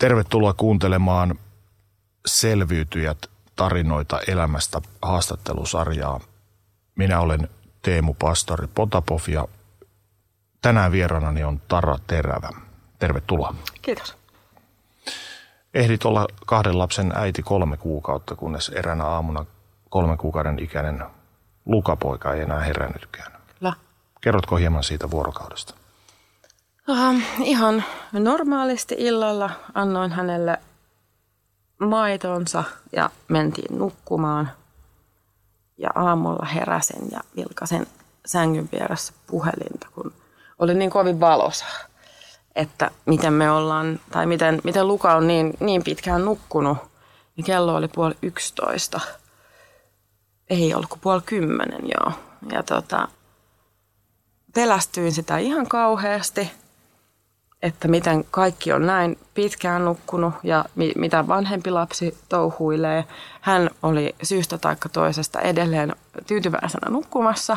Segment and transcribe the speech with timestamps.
[0.00, 1.38] Tervetuloa kuuntelemaan
[2.26, 3.18] Selviytyjät
[3.56, 6.20] tarinoita elämästä haastattelusarjaa.
[6.94, 7.48] Minä olen
[7.82, 9.48] Teemu Pastori Potapov ja
[10.62, 12.48] tänään vieranani on Tara Terävä.
[12.98, 13.54] Tervetuloa.
[13.82, 14.16] Kiitos.
[15.74, 19.46] Ehdit olla kahden lapsen äiti kolme kuukautta, kunnes eräänä aamuna
[19.90, 21.04] kolmen kuukauden ikäinen
[21.66, 23.32] lukapoika ei enää herännytkään.
[23.58, 23.72] Kyllä.
[24.20, 25.79] Kerrotko hieman siitä vuorokaudesta?
[26.90, 30.58] Uh, ihan normaalisti illalla annoin hänelle
[31.78, 34.50] maitonsa ja mentiin nukkumaan.
[35.78, 37.86] Ja aamulla heräsin ja vilkasin
[38.26, 40.12] sängyn vieressä puhelinta, kun
[40.58, 41.64] oli niin kovin valosa,
[42.54, 46.78] että miten me ollaan, tai miten, miten Luka on niin, niin pitkään nukkunut.
[47.36, 49.00] Niin kello oli puoli yksitoista.
[50.50, 52.12] Ei ollut kuin puoli kymmenen, joo.
[52.52, 53.08] Ja tota,
[54.54, 56.50] pelästyin sitä ihan kauheasti–
[57.62, 63.04] että miten kaikki on näin pitkään nukkunut ja mi- mitä vanhempi lapsi touhuilee.
[63.40, 67.56] Hän oli syystä tai toisesta edelleen tyytyväisenä nukkumassa.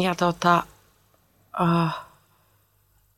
[0.00, 0.62] Ja tota,
[1.60, 1.90] uh,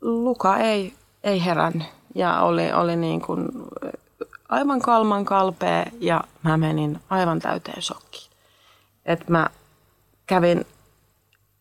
[0.01, 3.49] Luka ei, ei herännyt ja oli, oli niin kuin
[4.49, 8.31] aivan kalman kalpea ja mä menin aivan täyteen shokkiin.
[9.05, 9.47] Et mä
[10.27, 10.67] kävin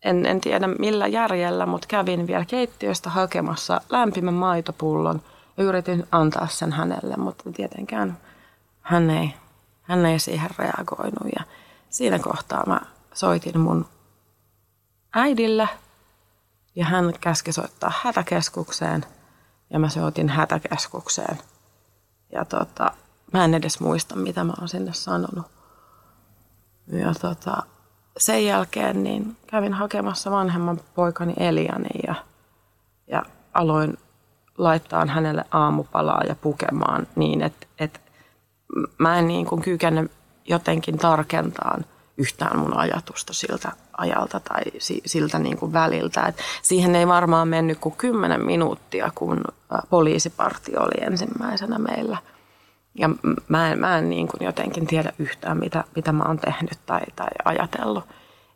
[0.06, 5.22] en, en tiedä millä järjellä, mutta kävin vielä keittiöstä hakemassa lämpimän maitopullon
[5.56, 8.18] ja yritin antaa sen hänelle, mutta tietenkään
[8.80, 9.34] hän ei,
[9.82, 11.32] hän ei siihen reagoinut.
[11.38, 11.44] Ja
[11.90, 12.80] siinä kohtaa mä
[13.14, 13.86] soitin mun
[15.14, 15.68] äidille
[16.76, 19.04] ja hän käski soittaa hätäkeskukseen
[19.70, 21.38] ja mä soitin hätäkeskukseen.
[22.32, 22.92] Ja tota,
[23.32, 25.46] mä en edes muista, mitä mä oon sinne sanonut.
[26.86, 27.62] Ja tota,
[28.16, 32.14] sen jälkeen niin kävin hakemassa vanhemman poikani Eliani ja,
[33.06, 33.22] ja
[33.54, 33.98] aloin
[34.58, 38.00] laittaa hänelle aamupalaa ja pukemaan niin, että, että
[38.98, 40.08] mä en niin kuin kykene
[40.44, 41.84] jotenkin tarkentaan
[42.16, 44.62] yhtään mun ajatusta siltä ajalta tai
[45.06, 46.22] siltä niin kuin väliltä.
[46.22, 49.44] Et siihen ei varmaan mennyt kuin kymmenen minuuttia, kun
[49.90, 52.18] poliisipartio oli ensimmäisenä meillä–
[52.98, 53.10] ja
[53.48, 57.00] mä en, mä en niin kuin jotenkin tiedä yhtään, mitä, mitä mä oon tehnyt tai,
[57.16, 58.04] tai ajatellut.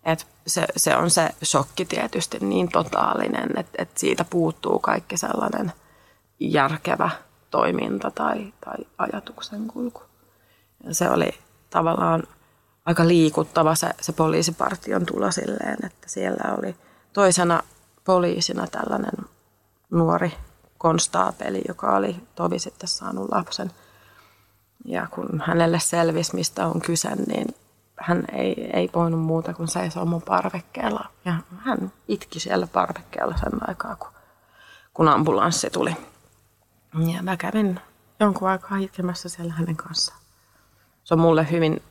[0.04, 5.72] Et se, se on se shokki tietysti niin totaalinen, että, että siitä puuttuu kaikki sellainen
[6.40, 7.10] järkevä
[7.50, 10.02] toiminta tai, tai ajatuksen kulku.
[10.84, 11.30] Ja se oli
[11.70, 12.22] tavallaan
[12.84, 16.76] aika liikuttava se, se poliisipartion tulo silleen, että siellä oli
[17.12, 17.62] toisena
[18.04, 19.26] poliisina tällainen
[19.90, 20.32] nuori
[20.78, 23.70] konstaapeli, joka oli tovi sitten saanut lapsen–
[24.84, 27.54] ja kun hänelle selvisi, mistä on kyse, niin
[27.96, 31.04] hän ei, ei voinut muuta kuin seisoa mun parvekkeella.
[31.24, 34.08] Ja hän itki siellä parvekkeella sen aikaa, kun,
[34.94, 35.96] kun ambulanssi tuli.
[37.14, 37.80] Ja mä kävin
[38.20, 40.20] jonkun aikaa itkemässä siellä hänen kanssaan.
[41.04, 41.82] Se on mulle hyvin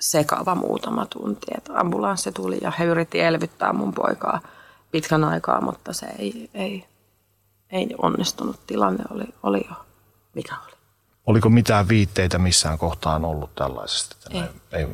[0.00, 4.40] sekava muutama tunti, että ambulanssi tuli ja he yritti elvyttää mun poikaa
[4.90, 6.86] pitkän aikaa, mutta se ei, ei,
[7.70, 8.66] ei onnistunut.
[8.66, 9.74] Tilanne oli, oli jo
[10.34, 10.69] mikä oli.
[11.30, 14.16] Oliko mitään viitteitä missään kohtaan ollut tällaisesta?
[14.30, 14.42] Ei.
[14.72, 14.88] ei.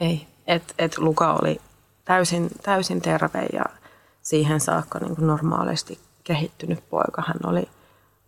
[0.00, 0.26] ei.
[0.46, 1.60] Et, et Luka oli
[2.04, 3.64] täysin, täysin terve ja
[4.22, 7.22] siihen saakka niin kuin normaalisti kehittynyt poika.
[7.26, 7.68] Hän oli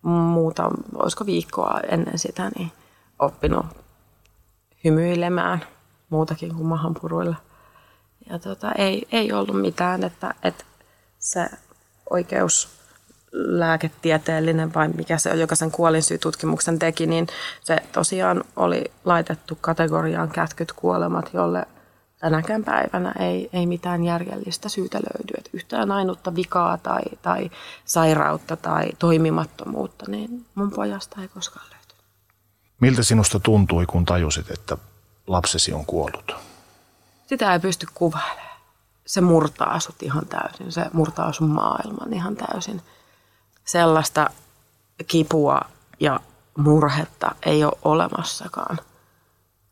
[0.03, 2.73] muuta, olisiko viikkoa ennen sitä, niin
[3.19, 3.67] oppinut
[4.85, 5.65] hymyilemään
[6.11, 7.37] muutakin kuin mahanpuruilla.
[8.31, 10.65] Ja tota, ei, ei ollut mitään, että, että
[11.19, 11.51] se
[12.11, 12.69] oikeus
[13.33, 17.27] lääketieteellinen vai mikä se on, joka sen kuolinsyytutkimuksen teki, niin
[17.61, 21.67] se tosiaan oli laitettu kategoriaan kätkyt kuolemat, jolle
[22.19, 25.35] tänäkään päivänä ei, ei mitään järjellistä syytä löydy.
[25.39, 27.51] Että yhtään ainutta vikaa tai, tai
[27.85, 31.95] sairautta tai toimimattomuutta, niin mun pojasta ei koskaan löyty.
[32.81, 34.77] Miltä sinusta tuntui, kun tajusit, että
[35.27, 36.37] lapsesi on kuollut?
[37.27, 38.61] Sitä ei pysty kuvailemaan.
[39.07, 40.73] Se murtaa sut ihan täysin.
[40.73, 42.83] Se murtaa sun maailman ihan täysin
[43.65, 44.31] sellaista
[45.07, 45.61] kipua
[46.01, 46.21] ja
[46.59, 48.79] murhetta ei ole olemassakaan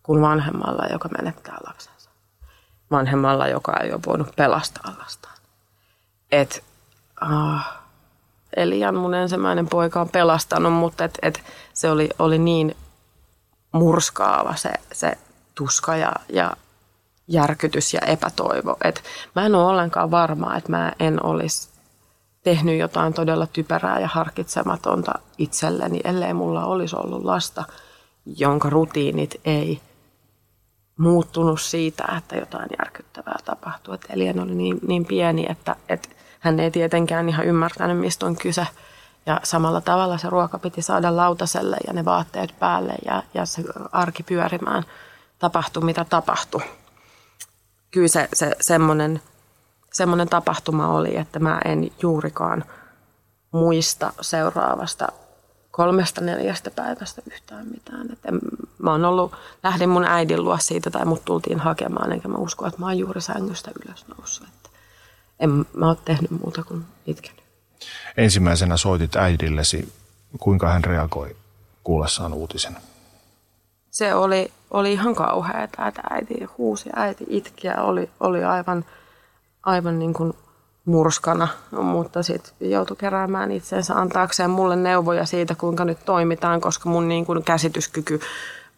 [0.03, 2.11] kuin vanhemmalla, joka menettää lapsensa.
[2.91, 5.37] Vanhemmalla, joka ei ole voinut pelastaa lastaan.
[6.33, 6.65] Et,
[7.23, 7.61] uh,
[8.57, 11.45] Elian mun ensimmäinen poika on pelastanut, mutta et, et
[11.75, 12.77] se oli, oli niin
[13.73, 15.19] murskaava se, se
[15.55, 16.57] tuska ja, ja
[17.29, 18.77] järkytys ja epätoivo.
[18.85, 19.03] Et
[19.35, 21.70] mä en ole ollenkaan varma, että mä en olisi
[22.43, 27.65] tehnyt jotain todella typerää ja harkitsematonta itselleni, ellei mulla olisi ollut lasta,
[28.37, 29.81] jonka rutiinit ei
[30.97, 33.95] muuttunut siitä, että jotain järkyttävää tapahtui.
[33.95, 36.09] Että Elian oli niin, niin pieni, että, että
[36.41, 38.67] hän ei tietenkään ihan ymmärtänyt, mistä on kyse.
[39.27, 43.63] Ja samalla tavalla se ruoka piti saada lautaselle ja ne vaatteet päälle ja, ja se
[43.93, 44.85] arki pyörimään.
[45.39, 46.63] Tapahtui mitä tapahtui.
[47.91, 49.23] Kyllä se, se semmoinen,
[49.93, 52.65] semmoinen tapahtuma oli, että mä en juurikaan
[53.53, 55.09] muista seuraavasta
[55.71, 58.13] kolmesta neljästä päivästä yhtään mitään.
[58.13, 58.39] Et en,
[58.79, 59.33] mä oon ollut,
[59.63, 62.99] lähdin mun äidin luo siitä tai mut tultiin hakemaan, enkä mä usko, että mä oon
[62.99, 64.49] juuri sängystä ylös noussut.
[64.49, 64.71] Että
[65.41, 67.41] en mä oon tehnyt muuta kuin itkenyt.
[68.17, 69.93] Ensimmäisenä soitit äidillesi.
[70.41, 71.37] Kuinka hän reagoi
[71.85, 72.77] kuullessaan uutisen?
[73.91, 78.85] Se oli, oli ihan kauheaa, että äiti huusi, äiti itki ja oli, oli aivan,
[79.63, 80.33] aivan niin kuin
[80.85, 87.09] murskana, mutta sitten joutui keräämään itsensä antaakseen mulle neuvoja siitä, kuinka nyt toimitaan, koska mun
[87.09, 88.21] niin kuin käsityskyky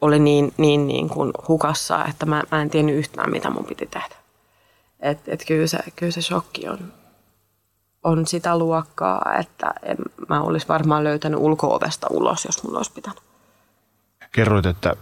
[0.00, 3.86] oli niin, niin, niin kuin hukassa, että mä, mä en tiennyt yhtään, mitä mun piti
[3.86, 4.14] tehdä.
[5.00, 6.92] Et, et kyllä, se, kyllä se shokki on,
[8.02, 9.96] on sitä luokkaa, että en,
[10.28, 13.22] mä olisi varmaan löytänyt ulko-ovesta ulos, jos mun olisi pitänyt.
[14.32, 14.96] Kerroit, että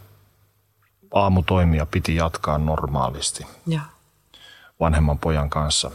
[1.15, 3.81] aamutoimia piti jatkaa normaalisti Ja.
[4.81, 5.91] Vanhemman pojan kanssa.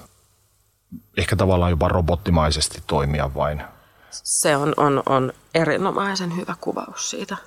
[1.17, 3.63] Ehkä tavallaan jopa robottimaisesti toimia vain.
[4.11, 7.37] Se on, on, on erinomaisen hyvä kuvaus siitä,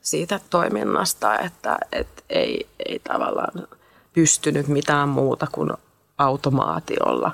[0.00, 3.68] siitä toiminnasta, että et ei, ei tavallaan
[4.12, 5.70] pystynyt mitään muuta kuin
[6.18, 7.32] automaatiolla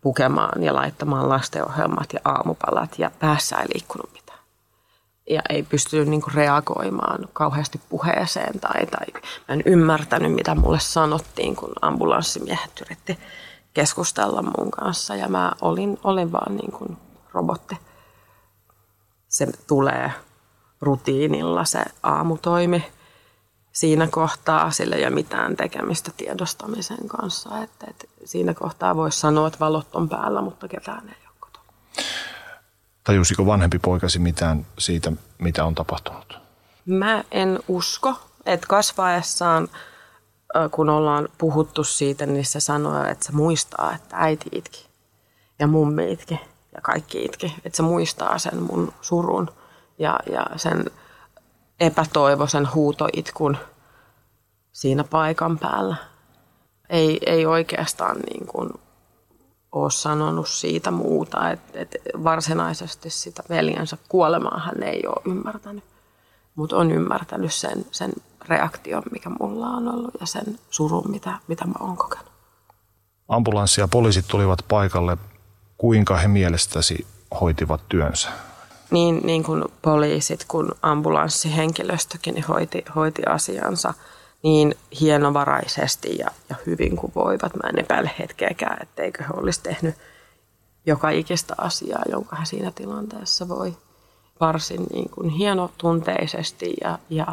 [0.00, 4.27] pukemaan ja laittamaan lastenohjelmat ja aamupalat ja päässä ei liikkunut mitään.
[5.30, 9.06] Ja ei pystynyt niinku reagoimaan kauheasti puheeseen tai, tai
[9.48, 13.18] mä en ymmärtänyt, mitä mulle sanottiin, kun ambulanssimiehet yritti
[13.74, 16.96] keskustella mun kanssa ja mä olin, olin vaan niin kuin
[17.32, 17.76] robotti.
[19.28, 20.12] Se tulee
[20.80, 22.84] rutiinilla se aamutoimi
[23.72, 27.62] siinä kohtaa, sillä ei ole mitään tekemistä tiedostamisen kanssa.
[27.62, 31.27] Että, että siinä kohtaa voisi sanoa, että valot on päällä, mutta ketään ei.
[33.08, 36.38] Tajusiko vanhempi poikasi mitään siitä, mitä on tapahtunut?
[36.86, 38.14] Mä en usko,
[38.46, 39.68] että kasvaessaan,
[40.70, 44.86] kun ollaan puhuttu siitä, niin se sanoo, että se muistaa, että äiti itki
[45.58, 46.40] ja mummi itki
[46.74, 47.54] ja kaikki itki.
[47.64, 49.50] Että se muistaa sen mun surun
[49.98, 50.84] ja, ja sen
[51.80, 53.56] epätoivoisen huutoitkun
[54.72, 55.96] siinä paikan päällä.
[56.90, 58.70] Ei, ei oikeastaan niin kuin
[59.72, 65.84] ole sanonut siitä muuta, että, että varsinaisesti sitä veljensä kuolemaa hän ei ole ymmärtänyt.
[66.54, 68.12] Mutta on ymmärtänyt sen, sen
[68.48, 72.32] reaktion, mikä mulla on ollut ja sen surun, mitä, mitä mä oon kokenut.
[73.28, 75.16] Ambulanssi ja poliisit tulivat paikalle.
[75.78, 77.06] Kuinka he mielestäsi
[77.40, 78.28] hoitivat työnsä?
[78.90, 83.94] Niin, niin kuin poliisit kuin ambulanssihenkilöstökin niin hoiti, hoiti asiansa
[84.42, 87.54] niin hienovaraisesti ja, ja hyvin kuin voivat.
[87.54, 89.94] Mä en epäile hetkeäkään, etteikö he olisi tehnyt
[90.86, 93.76] joka ikistä asiaa, jonka he siinä tilanteessa voi
[94.40, 97.26] varsin niin kuin hienotunteisesti ja, ja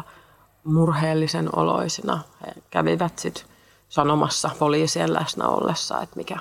[0.64, 2.22] murheellisen oloisina.
[2.46, 3.44] He kävivät sitten
[3.88, 6.36] sanomassa poliisien läsnä ollessa, että mikä,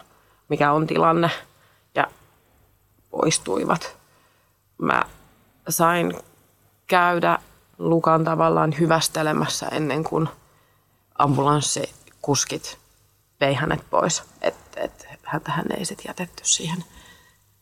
[0.49, 1.31] mikä on tilanne
[1.95, 2.07] ja
[3.11, 3.97] poistuivat.
[4.77, 5.03] Mä
[5.69, 6.13] sain
[6.87, 7.39] käydä
[7.77, 10.29] Lukan tavallaan hyvästelemässä ennen kuin
[11.15, 12.77] ambulanssikuskit
[13.39, 14.23] vei hänet pois.
[14.41, 15.07] Että et,
[15.45, 16.83] hän ei sitten jätetty siihen,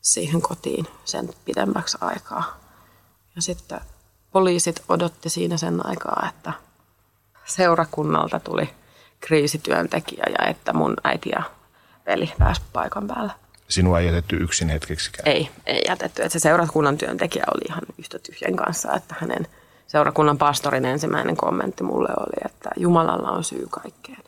[0.01, 2.59] siihen kotiin sen pidemmäksi aikaa.
[3.35, 3.81] Ja sitten
[4.31, 6.53] poliisit odotti siinä sen aikaa, että
[7.45, 8.69] seurakunnalta tuli
[9.19, 11.43] kriisityöntekijä ja että mun äiti ja
[12.05, 13.31] veli pääsi paikan päälle.
[13.67, 15.27] Sinua ei jätetty yksin hetkeksikään.
[15.27, 16.21] Ei, ei jätetty.
[16.21, 19.47] Että se seurakunnan työntekijä oli ihan yhtä tyhjän kanssa, että hänen
[19.87, 24.23] seurakunnan pastorin ensimmäinen kommentti mulle oli, että Jumalalla on syy kaikkeen,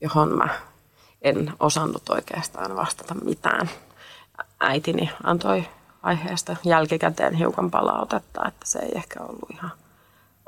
[0.00, 0.48] johon mä
[1.22, 3.70] en osannut oikeastaan vastata mitään.
[4.60, 5.64] Äitini antoi
[6.02, 9.72] aiheesta jälkikäteen hiukan palautetta, että se ei ehkä ollut ihan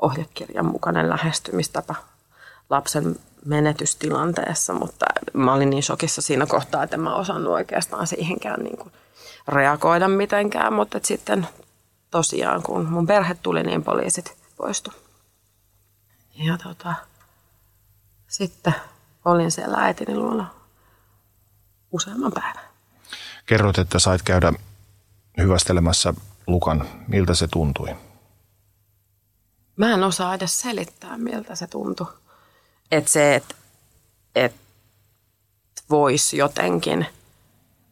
[0.00, 1.94] ohjekirjan mukainen lähestymistapa
[2.71, 8.61] lapsen menetystilanteessa, mutta mä olin niin shokissa siinä kohtaa, että en mä osannut oikeastaan siihenkään
[8.61, 8.92] niin kuin
[9.49, 11.49] reagoida mitenkään, mutta sitten
[12.12, 14.92] tosiaan, kun mun perhe tuli, niin poliisit poistu.
[16.35, 16.95] Ja tota,
[18.28, 18.75] sitten
[19.25, 20.54] olin siellä äitini luona
[21.90, 22.64] useamman päivän.
[23.47, 24.52] Kerroit, että sait käydä
[25.38, 26.14] hyvästelemässä
[26.47, 26.88] Lukan.
[27.09, 27.97] Miltä se tuntui?
[29.76, 32.07] Mä en osaa edes selittää, miltä se tuntui.
[32.90, 33.54] Että se, että
[34.35, 34.54] et
[35.90, 37.07] voisi jotenkin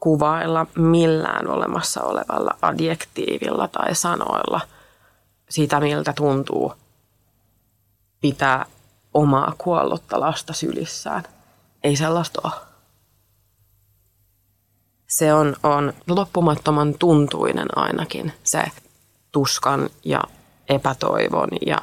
[0.01, 4.61] kuvailla millään olemassa olevalla adjektiivilla tai sanoilla
[5.49, 6.75] sitä, miltä tuntuu
[8.21, 8.67] pitää
[9.15, 11.23] omaa kuollutta lasta sylissään.
[11.83, 12.53] Ei sellaista ole.
[15.07, 18.65] se on, on loppumattoman tuntuinen ainakin se
[19.33, 20.21] tuskan ja
[20.69, 21.79] epätoivon ja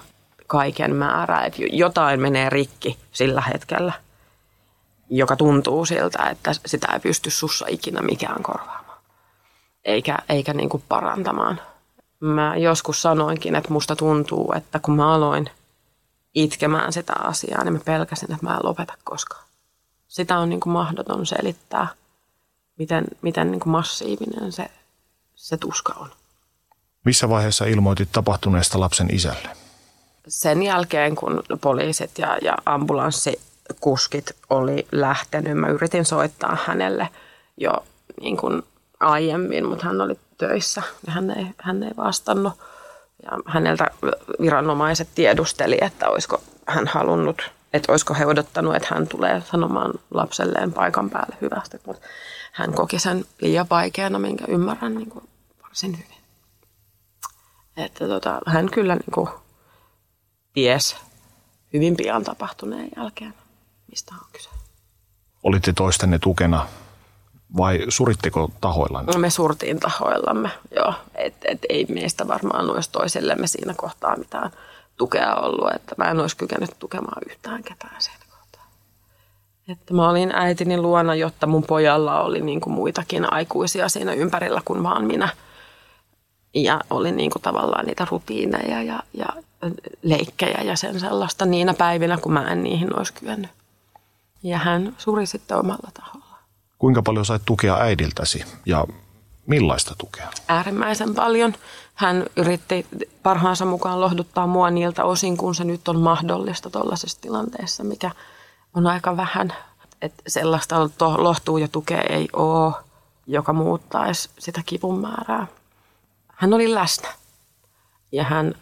[0.47, 3.93] kaiken määrä, että jotain menee rikki sillä hetkellä,
[5.09, 8.99] joka tuntuu siltä, että sitä ei pysty sussa ikinä mikään korvaamaan,
[9.85, 11.61] eikä, eikä niin kuin parantamaan.
[12.19, 15.49] Mä joskus sanoinkin, että musta tuntuu, että kun mä aloin
[16.35, 19.43] itkemään sitä asiaa, niin mä pelkäsin, että mä en lopeta koskaan.
[20.07, 21.87] Sitä on niin kuin mahdoton selittää,
[22.77, 24.71] miten, miten niin kuin massiivinen se,
[25.35, 26.09] se tuska on.
[27.05, 29.49] Missä vaiheessa ilmoitit tapahtuneesta lapsen isälle?
[30.27, 32.57] Sen jälkeen, kun poliisit ja, ja
[33.69, 37.09] ambulanssikuskit oli lähtenyt, mä yritin soittaa hänelle
[37.57, 37.71] jo
[38.21, 38.63] niin kuin
[38.99, 42.53] aiemmin, mutta hän oli töissä ja hän ei, hän ei vastannut.
[43.23, 43.91] Ja häneltä
[44.41, 50.73] viranomaiset tiedusteli, että olisiko hän halunnut, että olisiko he odottanut, että hän tulee sanomaan lapselleen
[50.73, 52.07] paikan päälle hyvästi, mutta
[52.51, 55.29] hän koki sen liian vaikeana, minkä ymmärrän niin kuin
[55.63, 56.17] varsin hyvin.
[57.77, 59.29] Että tota, hän kyllä niin kuin
[60.53, 60.95] ties
[61.73, 63.33] hyvin pian tapahtuneen jälkeen,
[63.89, 64.49] mistä on kyse.
[65.43, 66.67] Olitte toistenne tukena
[67.57, 69.13] vai suritteko tahoillanne?
[69.13, 70.93] No me surtiin tahoillamme, joo.
[71.15, 74.51] Et, et ei meistä varmaan olisi toisillemme siinä kohtaa mitään
[74.97, 75.75] tukea ollut.
[75.75, 78.65] Että mä en olisi kykenyt tukemaan yhtään ketään siinä kohtaa.
[79.67, 84.61] Että mä olin äitini luona, jotta mun pojalla oli niin kuin muitakin aikuisia siinä ympärillä
[84.65, 85.29] kuin vaan minä.
[86.53, 89.27] Ja oli niin kuin tavallaan niitä rutiineja ja, ja
[90.01, 93.51] leikkejä ja sen sellaista niinä päivinä, kun mä en niihin olisi kyennyt.
[94.47, 96.37] Ja hän suri sitten omalla taholla.
[96.79, 98.85] Kuinka paljon sait tukea äidiltäsi ja
[99.47, 100.27] millaista tukea?
[100.47, 101.53] Äärimmäisen paljon.
[101.93, 102.85] Hän yritti
[103.23, 108.11] parhaansa mukaan lohduttaa mua niiltä osin, kun se nyt on mahdollista tuollaisessa tilanteessa, mikä
[108.73, 109.53] on aika vähän.
[110.01, 112.73] Että sellaista lohtuu ja tukea ei ole,
[113.27, 115.47] joka muuttaisi sitä kivun määrää.
[116.27, 117.09] Hän oli läsnä
[118.11, 118.55] ja hän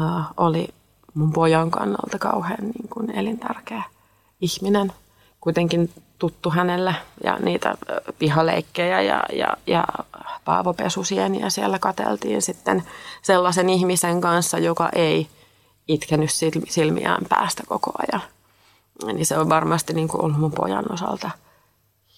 [0.00, 0.68] äh, oli
[1.14, 3.82] mun pojan kannalta kauhean niin kuin elintärkeä
[4.40, 4.92] ihminen.
[5.40, 7.74] Kuitenkin tuttu hänelle ja niitä
[8.18, 9.84] pihaleikkejä ja, ja, ja
[10.44, 12.82] paavopesusieniä siellä kateltiin sitten
[13.22, 15.28] sellaisen ihmisen kanssa, joka ei
[15.88, 16.30] itkenyt
[16.68, 18.22] silmiään päästä koko ajan.
[19.12, 21.30] Niin se on varmasti niin kuin ollut mun pojan osalta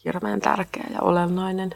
[0.04, 1.74] hirveän tärkeä ja olennainen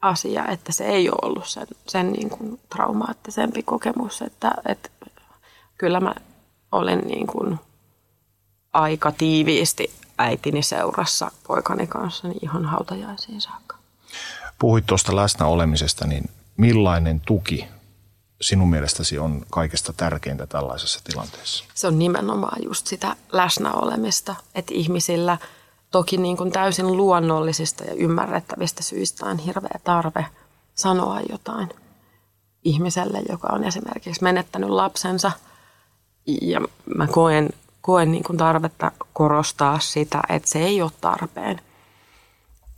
[0.00, 4.88] asia, että se ei ole ollut sen, sen niin kuin traumaattisempi kokemus, että, että
[5.78, 6.14] kyllä mä
[6.72, 7.58] olen niin kuin
[8.76, 13.76] aika tiiviisti äitini seurassa poikani kanssa niin ihan hautajaisiin saakka.
[14.58, 17.68] Puhuit tuosta läsnäolemisesta, niin millainen tuki
[18.40, 21.64] sinun mielestäsi on kaikesta tärkeintä tällaisessa tilanteessa?
[21.74, 25.38] Se on nimenomaan just sitä läsnäolemista, että ihmisillä
[25.90, 30.26] toki niin kuin täysin luonnollisista ja ymmärrettävistä syistä on hirveä tarve
[30.74, 31.68] sanoa jotain
[32.64, 35.32] ihmiselle, joka on esimerkiksi menettänyt lapsensa.
[36.42, 36.60] Ja
[36.96, 37.50] mä koen
[37.86, 41.60] koen niin kuin tarvetta korostaa sitä, että se ei ole tarpeen.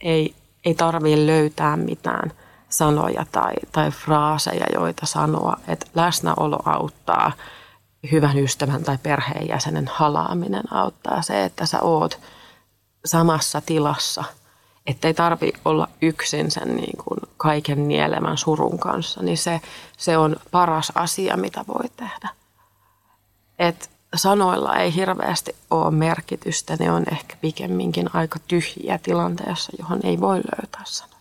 [0.01, 0.35] Ei,
[0.65, 2.33] ei tarvitse löytää mitään
[2.69, 7.33] sanoja tai, tai fraaseja, joita sanoa, että läsnäolo auttaa,
[8.13, 11.23] hyvän ystävän tai perheenjäsenen halaaminen auttaa.
[11.23, 12.21] Se, että sä oot
[13.05, 14.25] samassa tilassa,
[14.87, 19.61] ettei tarvi olla yksin sen niin kuin kaiken nielemän surun kanssa, niin se,
[19.97, 22.29] se on paras asia, mitä voi tehdä.
[23.59, 26.77] Et sanoilla ei hirveästi ole merkitystä.
[26.81, 31.19] Ne on ehkä pikemminkin aika tyhjiä tilanteessa, johon ei voi löytää sanoja.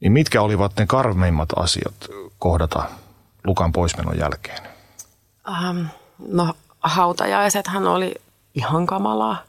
[0.00, 1.94] Niin mitkä olivat ne karmeimmat asiat
[2.38, 2.84] kohdata
[3.44, 4.62] Lukan poismenon jälkeen?
[5.48, 5.84] Ähm,
[6.18, 8.14] no hautajaisethan oli
[8.54, 9.42] ihan kamalaa.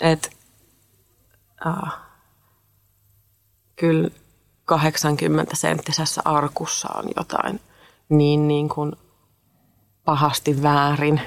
[0.00, 0.30] Et,
[1.66, 1.92] äh,
[3.76, 4.10] kyllä
[4.64, 7.60] 80 senttisessä arkussa on jotain
[8.08, 8.92] niin, niin kuin
[10.08, 11.20] pahasti väärin.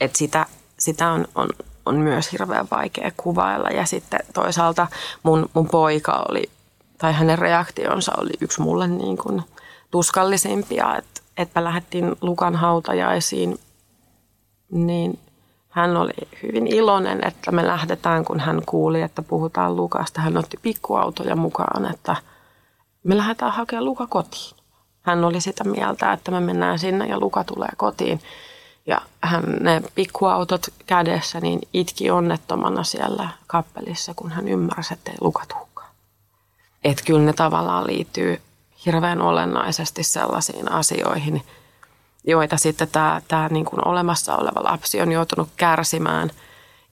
[0.00, 0.46] Et sitä,
[0.78, 1.48] sitä on, on,
[1.86, 3.68] on myös hirveän vaikea kuvailla.
[3.68, 4.86] Ja sitten toisaalta
[5.22, 6.50] mun, mun poika oli,
[6.98, 9.42] tai hänen reaktionsa oli yksi mulle niin kuin
[9.90, 13.58] tuskallisimpia, että että lähdettiin Lukan hautajaisiin,
[14.70, 15.18] niin
[15.68, 16.12] hän oli
[16.42, 20.20] hyvin iloinen, että me lähdetään, kun hän kuuli, että puhutaan Lukasta.
[20.20, 22.16] Hän otti pikkuautoja mukaan, että
[23.04, 24.59] me lähdetään hakemaan Luka kotiin
[25.02, 28.20] hän oli sitä mieltä, että me mennään sinne ja Luka tulee kotiin.
[28.86, 35.16] Ja hän ne pikkuautot kädessä niin itki onnettomana siellä kappelissa, kun hän ymmärsi, että ei
[35.20, 35.90] Luka tulekaan.
[36.84, 38.40] Että kyllä ne tavallaan liittyy
[38.86, 41.42] hirveän olennaisesti sellaisiin asioihin,
[42.24, 46.30] joita sitten tämä, tämä niin kuin olemassa oleva lapsi on joutunut kärsimään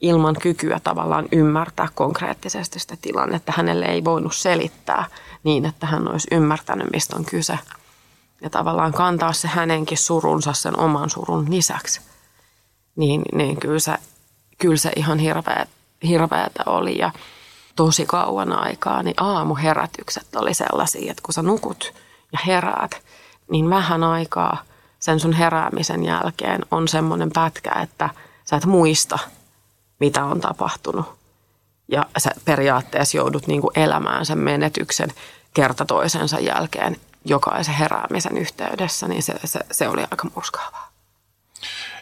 [0.01, 3.53] ilman kykyä tavallaan ymmärtää konkreettisesti sitä tilannetta.
[3.57, 5.05] Hänelle ei voinut selittää
[5.45, 7.59] niin, että hän olisi ymmärtänyt, mistä on kyse.
[8.41, 12.01] Ja tavallaan kantaa se hänenkin surunsa sen oman surun lisäksi.
[12.97, 13.95] Niin, niin kyllä, se,
[14.59, 15.67] kyllä se ihan hirveä,
[16.03, 16.99] hirveätä oli.
[16.99, 17.11] Ja
[17.77, 21.93] tosi kauan aikaa, niin aamuherätykset oli sellaisia, että kun sä nukut
[22.33, 23.03] ja heräät,
[23.51, 24.63] niin vähän aikaa
[24.99, 28.11] sen sun heräämisen jälkeen on semmoinen pätkä, että
[28.45, 29.19] sä et muista,
[30.01, 31.19] mitä on tapahtunut.
[31.89, 35.13] Ja sä periaatteessa joudut niin kuin elämään sen menetyksen
[35.55, 40.89] kerta toisensa jälkeen jokaisen heräämisen yhteydessä, niin se, se, se oli aika murskaavaa.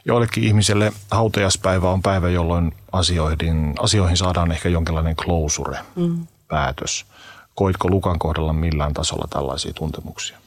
[0.04, 6.26] Joillekin ihmiselle hautajaspäivä on päivä, jolloin asioihin, asioihin saadaan ehkä jonkinlainen closure, mm.
[6.48, 7.06] päätös.
[7.54, 10.38] Koitko Lukan kohdalla millään tasolla tällaisia tuntemuksia?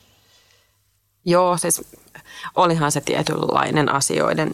[1.26, 1.82] Joo, siis
[2.56, 4.52] olihan se tietynlainen asioiden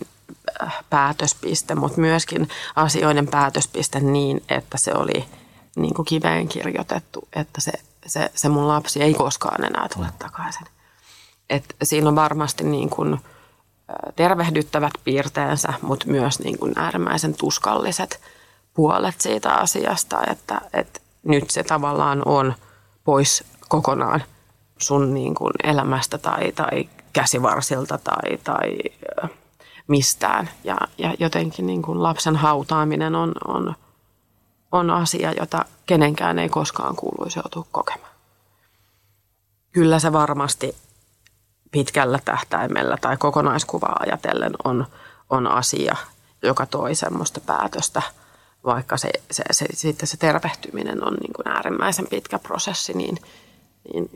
[0.64, 5.26] äh, päätöspiste, mutta myöskin asioiden päätöspiste niin, että se oli
[5.76, 7.72] niin kuin kiveen kirjoitettu, että se,
[8.06, 10.68] se, se mun lapsi ei koskaan enää tule takaisin.
[11.50, 13.20] Et siinä on varmasti niin kuin–
[14.16, 18.22] tervehdyttävät piirteensä, mutta myös niin kuin äärimmäisen tuskalliset
[18.74, 22.54] puolet siitä asiasta, että, että nyt se tavallaan on
[23.04, 24.24] pois kokonaan
[24.78, 28.78] sun niin kuin elämästä tai, tai käsivarsilta tai, tai
[29.88, 30.50] mistään.
[30.64, 33.76] Ja, ja jotenkin niin kuin lapsen hautaaminen on, on,
[34.76, 38.16] on asia, jota kenenkään ei koskaan kuuluisi joutua kokemaan.
[39.72, 40.76] Kyllä se varmasti
[41.72, 44.86] pitkällä tähtäimellä tai kokonaiskuvaa ajatellen on,
[45.30, 45.96] on asia,
[46.44, 48.02] joka toi semmoista päätöstä,
[48.66, 53.18] vaikka se, se, se, sitten se tervehtyminen on niin kuin äärimmäisen pitkä prosessi, niin,
[53.94, 54.10] niin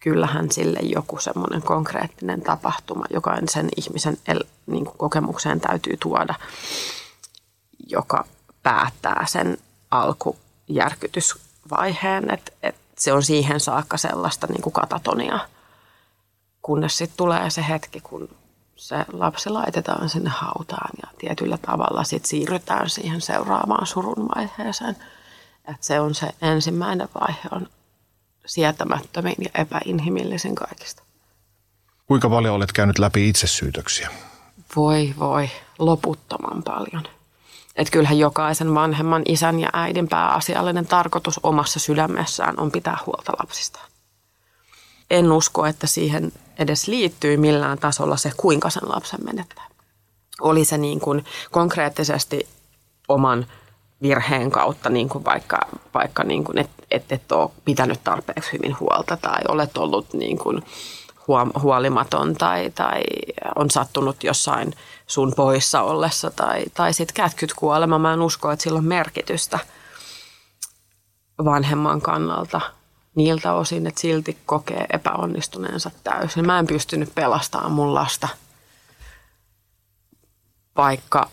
[0.00, 6.34] kyllähän sille joku semmoinen konkreettinen tapahtuma, jokaisen ihmisen el, niin kuin kokemukseen täytyy tuoda,
[7.86, 8.24] joka
[8.62, 9.58] päättää sen
[9.90, 15.38] alkujärkytysvaiheen, että, että se on siihen saakka sellaista niin kuin katatonia–
[16.62, 18.28] kunnes sitten tulee se hetki, kun
[18.76, 24.96] se lapsi laitetaan sinne hautaan ja tietyllä tavalla sitten siirrytään siihen seuraavaan surun vaiheeseen.
[25.58, 27.66] Että se on se ensimmäinen vaihe on
[28.46, 31.02] sietämättömin ja epäinhimillisin kaikista.
[32.06, 34.10] Kuinka paljon olet käynyt läpi itsesyytöksiä?
[34.76, 37.02] Voi voi, loputtoman paljon.
[37.80, 43.90] Että kyllähän jokaisen vanhemman isän ja äidin pääasiallinen tarkoitus omassa sydämessään on pitää huolta lapsistaan
[45.10, 49.66] en usko, että siihen edes liittyy millään tasolla se, kuinka sen lapsen menettää.
[50.40, 52.48] Oli se niin kuin konkreettisesti
[53.08, 53.46] oman
[54.02, 55.58] virheen kautta, niin kuin vaikka,
[55.94, 60.38] vaikka niin kuin, et, et, et ole pitänyt tarpeeksi hyvin huolta tai olet ollut niin
[60.38, 60.62] kuin
[61.62, 63.00] huolimaton tai, tai
[63.56, 64.74] on sattunut jossain
[65.06, 67.98] sun poissa ollessa tai, tai sitten kätkyt kuolema.
[67.98, 69.58] Mä en usko, että sillä on merkitystä
[71.44, 72.60] vanhemman kannalta–
[73.14, 76.46] niiltä osin, että silti kokee epäonnistuneensa täysin.
[76.46, 78.28] Mä en pystynyt pelastamaan mun lasta,
[80.76, 81.30] vaikka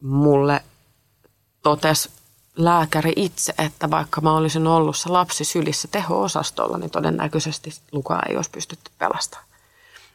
[0.00, 0.64] mulle
[1.62, 2.10] totes
[2.56, 8.36] lääkäri itse, että vaikka mä olisin ollut se lapsi sylissä teho-osastolla, niin todennäköisesti Lukaa ei
[8.36, 9.48] olisi pystytty pelastamaan.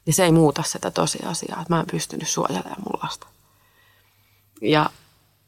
[0.06, 3.28] Niin se ei muuta sitä tosiasiaa, että mä en pystynyt suojelemaan mun lasta.
[4.62, 4.90] Ja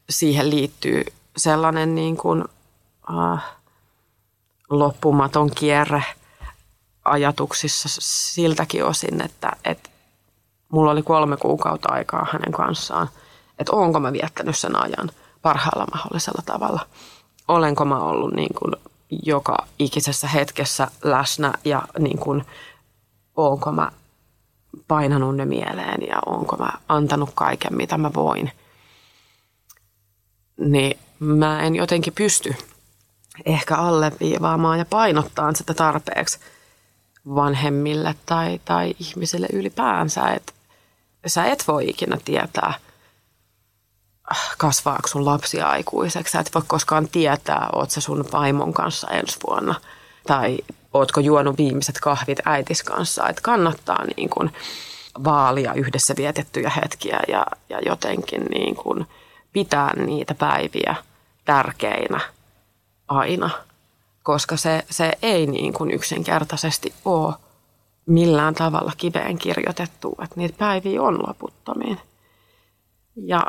[0.09, 1.03] siihen liittyy
[1.37, 2.45] sellainen niin kuin,
[3.09, 3.43] äh,
[4.69, 6.03] loppumaton kierre
[7.05, 9.89] ajatuksissa siltäkin osin, että, että
[10.69, 13.09] mulla oli kolme kuukautta aikaa hänen kanssaan,
[13.59, 16.87] että onko mä viettänyt sen ajan parhaalla mahdollisella tavalla.
[17.47, 18.75] Olenko mä ollut niin kuin
[19.23, 22.45] joka ikisessä hetkessä läsnä ja niin kuin,
[23.35, 23.91] onko mä
[24.87, 28.51] painanut ne mieleen ja onko mä antanut kaiken, mitä mä voin.
[30.57, 32.55] Niin mä en jotenkin pysty
[33.45, 36.39] ehkä alleviivaamaan ja painottaa sitä tarpeeksi
[37.35, 40.29] vanhemmille tai, tai ihmisille ylipäänsä.
[40.29, 40.53] Että
[41.27, 42.73] sä et voi ikinä tietää,
[44.57, 46.31] kasvaako sun lapsi aikuiseksi.
[46.31, 49.75] Sä et voi koskaan tietää, oot sä sun vaimon kanssa ensi vuonna
[50.27, 50.57] tai
[50.93, 53.29] ootko juonut viimeiset kahvit äitis kanssa.
[53.29, 54.53] Että kannattaa niin kuin
[55.23, 59.07] vaalia yhdessä vietettyjä hetkiä ja, ja jotenkin niin kuin
[59.53, 60.95] pitää niitä päiviä
[61.45, 62.19] tärkeinä–
[63.09, 63.49] aina,
[64.23, 67.33] koska se, se ei niin kuin yksinkertaisesti ole
[68.05, 71.99] millään tavalla kiveen kirjoitettu, että niitä päiviä on loputtomiin.
[73.15, 73.45] Ja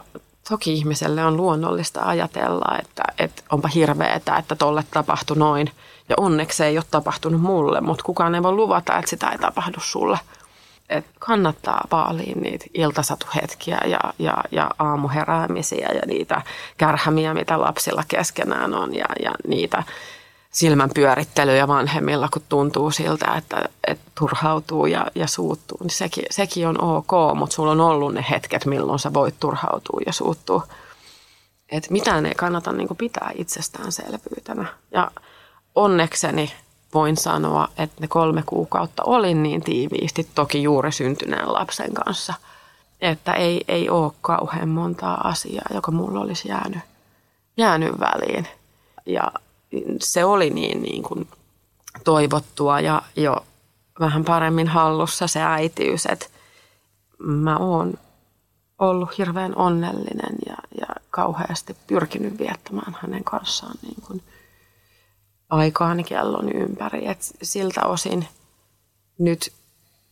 [0.50, 5.70] toki ihmiselle on luonnollista ajatella, että, että onpa hirveetä, että tolle tapahtui noin.
[6.08, 9.80] Ja onneksi ei ole tapahtunut mulle, mutta kukaan ei voi luvata, että sitä ei tapahdu
[9.80, 10.18] sulle.
[10.88, 16.42] että kannattaa vaaliin niitä iltasatuhetkiä ja, ja, ja aamuheräämisiä ja niitä
[16.76, 19.82] kärhämiä, mitä lapsilla keskenään on ja, ja niitä
[20.50, 26.68] silmän pyörittelyjä vanhemmilla, kun tuntuu siltä, että, että turhautuu ja, ja suuttuu, niin sekin, sekin
[26.68, 30.66] on ok, mutta sulla on ollut ne hetket, milloin sä voit turhautua ja suuttua.
[31.72, 34.66] Että mitään ei kannata niin pitää itsestäänselvyytenä.
[34.90, 35.10] Ja
[35.74, 36.52] onnekseni
[36.94, 42.34] voin sanoa, että ne kolme kuukautta olin niin tiiviisti toki juuri syntyneen lapsen kanssa,
[43.00, 46.82] että ei, ei ole kauhean montaa asiaa, joka mulla olisi jäänyt,
[47.56, 48.48] jäänyt väliin.
[49.06, 49.32] Ja
[50.00, 51.28] se oli niin, niin kuin
[52.04, 53.46] toivottua ja jo
[54.00, 56.26] vähän paremmin hallussa se äitiys, että
[57.18, 57.98] mä oon
[58.78, 64.22] ollut hirveän onnellinen ja, ja kauheasti pyrkinyt viettämään hänen kanssaan niin kuin
[65.50, 67.06] aikaani kellon ympäri.
[67.06, 68.28] Et siltä osin
[69.18, 69.52] nyt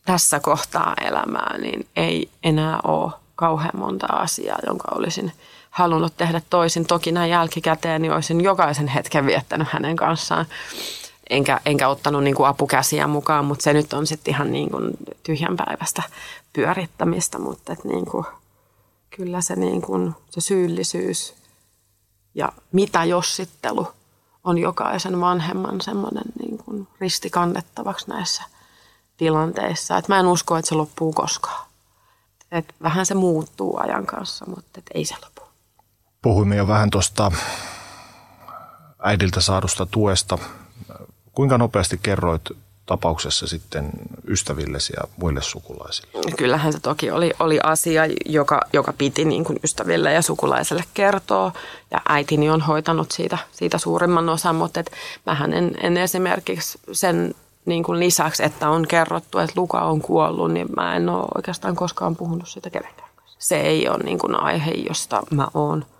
[0.05, 5.31] tässä kohtaa elämää niin ei enää ole kauhean monta asiaa, jonka olisin–
[5.69, 6.85] halunnut tehdä toisin.
[6.85, 10.45] Toki näin jälkikäteen niin olisin jokaisen hetken viettänyt hänen kanssaan.
[11.29, 14.91] Enkä, enkä ottanut niin kuin apukäsiä mukaan, mutta se nyt on sitten ihan niin kuin
[15.23, 16.03] tyhjän päivästä
[16.53, 17.39] pyörittämistä.
[17.39, 18.25] Mutta et niin kuin,
[19.09, 21.33] kyllä se, niin kuin, se syyllisyys
[22.35, 23.87] ja mitä jossittelu
[24.43, 28.43] on jokaisen vanhemman semmoinen niin kuin ristikannettavaksi näissä
[29.17, 29.97] tilanteissa.
[29.97, 31.69] Et mä en usko, että se loppuu koskaan.
[32.51, 35.48] Et vähän se muuttuu ajan kanssa, mutta et ei se lopu.
[36.21, 37.31] Puhuimme jo vähän tuosta
[38.99, 40.37] äidiltä saadusta tuesta.
[41.31, 42.41] Kuinka nopeasti kerroit
[42.85, 43.89] tapauksessa sitten
[44.27, 46.31] ystävillesi ja muille sukulaisille?
[46.37, 51.51] Kyllähän se toki oli, oli asia, joka, joka piti niin kuin ystäville ja sukulaisille kertoa.
[51.91, 54.91] Ja äitini on hoitanut siitä, siitä suurimman osan, mutta et
[55.25, 60.51] mähän en, en esimerkiksi sen niin kuin lisäksi, että on kerrottu, että Luka on kuollut,
[60.51, 63.09] niin mä en ole oikeastaan koskaan puhunut siitä kenenkään.
[63.39, 65.85] Se ei ole niin kuin aihe, josta mä oon–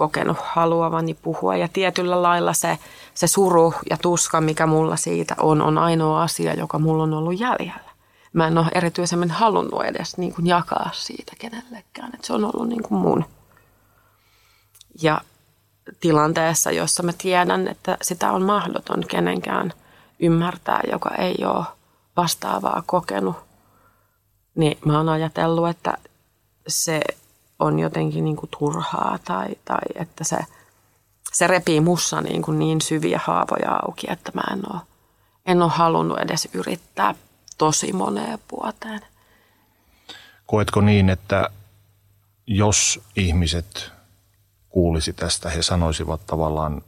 [0.00, 1.56] kokenut haluavani puhua.
[1.56, 2.78] Ja tietyllä lailla se,
[3.14, 7.40] se suru ja tuska, mikä mulla siitä on, on ainoa asia, joka mulla on ollut
[7.40, 7.90] jäljellä.
[8.32, 12.68] Mä en ole erityisemmin halunnut edes niin kuin jakaa siitä kenellekään, että se on ollut
[12.68, 13.24] niin kuin mun.
[15.02, 15.20] Ja
[16.00, 19.72] tilanteessa, jossa mä tiedän, että sitä on mahdoton kenenkään
[20.20, 21.64] ymmärtää, joka ei ole
[22.16, 23.36] vastaavaa kokenut,
[24.54, 25.98] niin mä oon ajatellut, että
[26.68, 27.00] se
[27.60, 30.38] on jotenkin niin kuin turhaa tai, tai että se,
[31.32, 34.80] se repii mussa niin, kuin niin syviä haavoja auki, että mä en ole,
[35.46, 37.14] en ole halunnut edes yrittää
[37.58, 39.00] tosi moneen vuoteen.
[40.46, 41.50] Koetko niin, että
[42.46, 43.92] jos ihmiset
[44.68, 46.82] kuulisi tästä, he sanoisivat tavallaan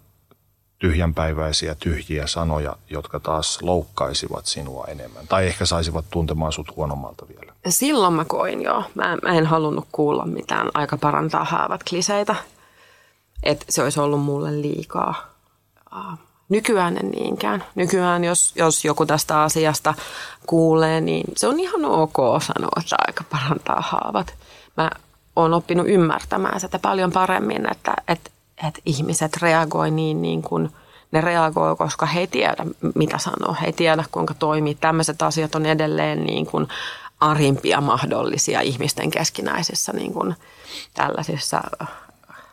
[0.83, 5.29] tyhjänpäiväisiä, tyhjiä sanoja, jotka taas loukkaisivat sinua enemmän.
[5.29, 7.53] Tai ehkä saisivat tuntemaan sut huonommalta vielä.
[7.68, 8.85] Silloin mä koin jo.
[8.95, 12.35] Mä, mä en halunnut kuulla mitään aika parantaa haavat kliseitä.
[13.42, 15.35] Että se olisi ollut mulle liikaa.
[16.49, 17.64] Nykyään en niinkään.
[17.75, 19.95] Nykyään jos, jos joku tästä asiasta
[20.47, 24.35] kuulee, niin se on ihan ok sanoa, että aika parantaa haavat.
[24.77, 24.90] Mä
[25.37, 28.31] oon oppinut ymmärtämään sitä paljon paremmin, että, että
[28.68, 30.70] että ihmiset reagoi niin, niin kuin
[31.12, 33.57] ne reagoi, koska he ei tiedä, mitä sanoo.
[33.61, 34.75] He ei tiedä, kuinka toimii.
[34.75, 36.68] Tämmöiset asiat on edelleen niin kuin
[37.20, 40.35] arimpia mahdollisia ihmisten keskinäisissä niin kuin
[40.94, 41.62] tällaisissa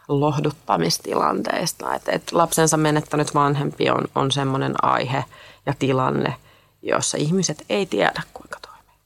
[0.08, 1.96] lohduttamistilanteista.
[1.96, 5.24] Että et lapsensa menettänyt vanhempi on, on semmoinen aihe
[5.66, 6.36] ja tilanne,
[6.82, 9.00] jossa ihmiset ei tiedä, kuinka toimii.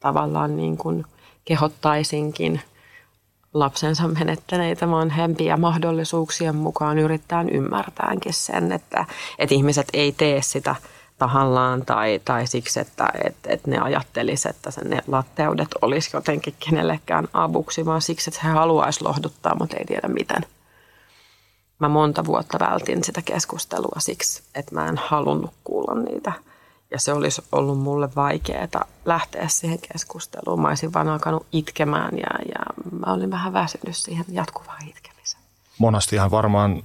[0.00, 1.06] Tavallaan niin kuin
[1.44, 2.60] kehottaisinkin
[3.54, 9.06] lapsensa menettäneitä vanhempia mahdollisuuksien mukaan yrittää ymmärtääkin sen, että,
[9.38, 10.74] että ihmiset ei tee sitä
[11.18, 16.54] tahallaan tai, tai siksi, että, että, että ne ajattelisivat, että sen, ne latteudet olisi jotenkin
[16.58, 20.46] kenellekään avuksi, vaan siksi, että he haluaisi lohduttaa, mutta ei tiedä miten.
[21.78, 26.32] Mä monta vuotta vältin sitä keskustelua siksi, että mä en halunnut kuulla niitä–
[26.90, 30.60] ja se olisi ollut mulle vaikeaa lähteä siihen keskusteluun.
[30.60, 35.42] Mä olisin vaan alkanut itkemään ja, ja mä olin vähän väsynyt siihen jatkuvaan itkemiseen.
[35.78, 36.82] Monastihan varmaan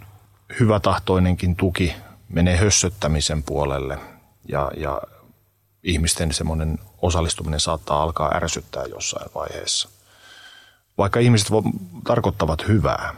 [0.60, 1.96] hyvätahtoinenkin tuki
[2.30, 4.00] menee hössöttämisen puolelle
[4.50, 5.02] ja, ja
[5.84, 9.90] ihmisten semmoinen osallistuminen saattaa alkaa ärsyttää jossain vaiheessa.
[10.98, 11.64] Vaikka ihmiset vo,
[12.04, 13.14] tarkoittavat hyvää,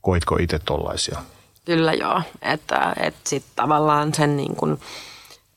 [0.00, 1.22] koitko itse tollaisia?
[1.64, 4.78] Kyllä joo, että, että sitten tavallaan sen niin kuin–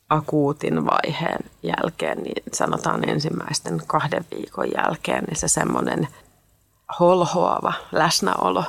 [0.09, 6.07] akuutin vaiheen jälkeen, niin sanotaan ensimmäisten kahden viikon jälkeen, niin se semmoinen
[6.99, 8.63] holhoava läsnäolo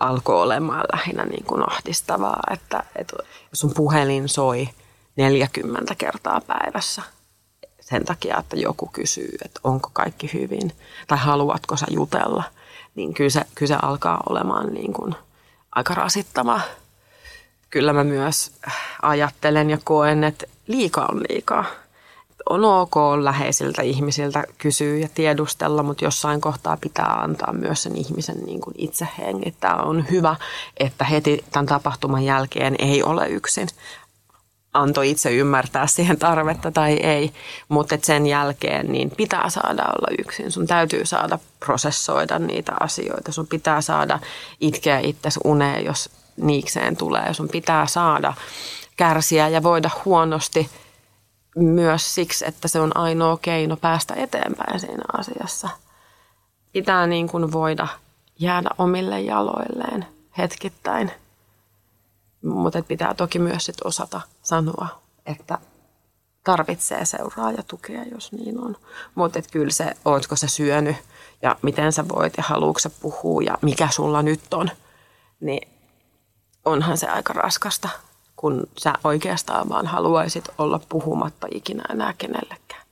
[0.00, 3.16] alkoi olemaan lähinnä niin kuin ahdistavaa, että, että
[3.52, 4.68] sun puhelin soi
[5.16, 7.02] 40 kertaa päivässä,
[7.80, 10.72] sen takia, että joku kysyy, että onko kaikki hyvin
[11.06, 12.44] tai haluatko sä jutella,
[12.94, 15.14] niin kyllä se, kyllä se alkaa olemaan niin kuin
[15.72, 16.60] aika rasittavaa.
[17.72, 18.52] Kyllä mä myös
[19.02, 21.64] ajattelen ja koen, että liikaa on liikaa.
[22.50, 28.38] On ok läheisiltä ihmisiltä kysyä ja tiedustella, mutta jossain kohtaa pitää antaa myös sen ihmisen
[28.46, 29.76] niin kuin itse hengittää.
[29.76, 30.36] On hyvä,
[30.76, 33.68] että heti tämän tapahtuman jälkeen ei ole yksin
[34.74, 37.32] antoi itse ymmärtää siihen tarvetta tai ei,
[37.68, 40.52] mutta sen jälkeen niin pitää saada olla yksin.
[40.52, 43.32] Sun täytyy saada prosessoida niitä asioita.
[43.32, 44.18] Sun pitää saada
[44.60, 47.34] itkeä itsesi uneen, jos niikseen tulee.
[47.34, 48.34] Sun pitää saada
[48.96, 50.70] kärsiä ja voida huonosti
[51.56, 55.68] myös siksi, että se on ainoa keino päästä eteenpäin siinä asiassa.
[56.72, 57.88] Pitää niin kuin voida
[58.38, 60.06] jäädä omille jaloilleen
[60.38, 61.12] hetkittäin–
[62.42, 64.86] mutta pitää toki myös sit osata sanoa,
[65.26, 65.58] että
[66.44, 68.76] tarvitsee seuraa ja tukea, jos niin on.
[69.14, 70.96] Mutta kyllä se, ootko sä syönyt
[71.42, 74.70] ja miten sä voit ja haluatko sä puhua ja mikä sulla nyt on,
[75.40, 75.71] niin
[76.64, 77.88] onhan se aika raskasta,
[78.36, 82.82] kun sä oikeastaan vaan haluaisit olla puhumatta ikinä enää kenellekään.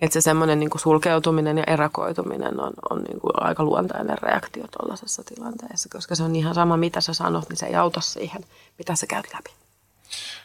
[0.00, 5.22] Että se semmoinen niin sulkeutuminen ja erakoituminen on, on niin kuin aika luontainen reaktio tuollaisessa
[5.24, 8.44] tilanteessa, koska se on ihan sama, mitä sä sanot, niin se ei auta siihen,
[8.78, 9.50] mitä sä käyt läpi.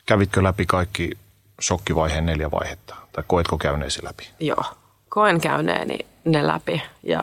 [0.06, 1.12] Kävitkö läpi kaikki
[1.62, 4.30] shokkivaiheen neljä vaihetta, tai koetko käyneesi läpi?
[4.40, 4.64] Joo,
[5.10, 7.22] koen käyneeni ne läpi, ja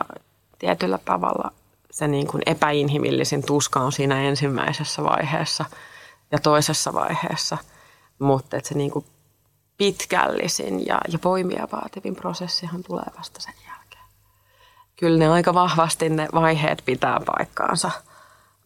[0.59, 1.51] tietyllä tavalla
[1.91, 5.65] se niin kuin epäinhimillisin tuska on siinä ensimmäisessä vaiheessa
[6.31, 7.57] ja toisessa vaiheessa,
[8.19, 9.05] mutta että se niin kuin
[9.77, 14.05] pitkällisin ja, ja voimia vaativin prosessihan tulee vasta sen jälkeen.
[14.95, 17.91] Kyllä ne aika vahvasti ne vaiheet pitää paikkaansa,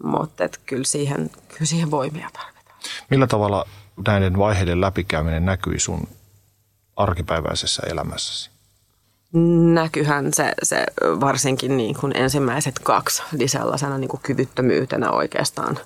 [0.04, 2.80] mutta et kyllä, siihen, kyllä siihen voimia tarvitaan.
[3.10, 3.66] Millä tavalla
[4.08, 6.08] näiden vaiheiden läpikäyminen näkyi sun
[6.96, 8.55] arkipäiväisessä elämässäsi?
[9.74, 15.80] Näkyhän se, se varsinkin niin kuin ensimmäiset kaksi niin sellaisena niin kuin kyvyttömyytenä oikeastaan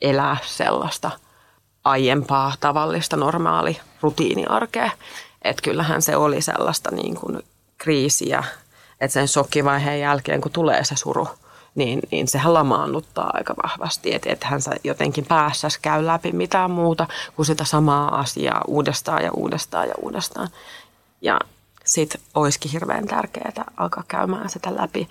[0.00, 1.10] elää sellaista–
[1.84, 4.90] aiempaa tavallista normaali rutiiniarkea.
[5.42, 7.42] Että kyllähän se oli sellaista niin kuin
[7.78, 8.44] kriisiä,
[9.00, 11.28] että sen shokkivaiheen jälkeen, kun tulee se suru,
[11.74, 14.14] niin, niin sehän lamaannuttaa aika vahvasti.
[14.14, 19.30] Että et hän jotenkin päässäsi käy läpi mitään muuta kuin sitä samaa asiaa uudestaan ja
[19.36, 20.48] uudestaan ja uudestaan.
[21.20, 21.38] Ja
[21.92, 25.08] sitten olisikin hirveän tärkeää alkaa käymään sitä läpi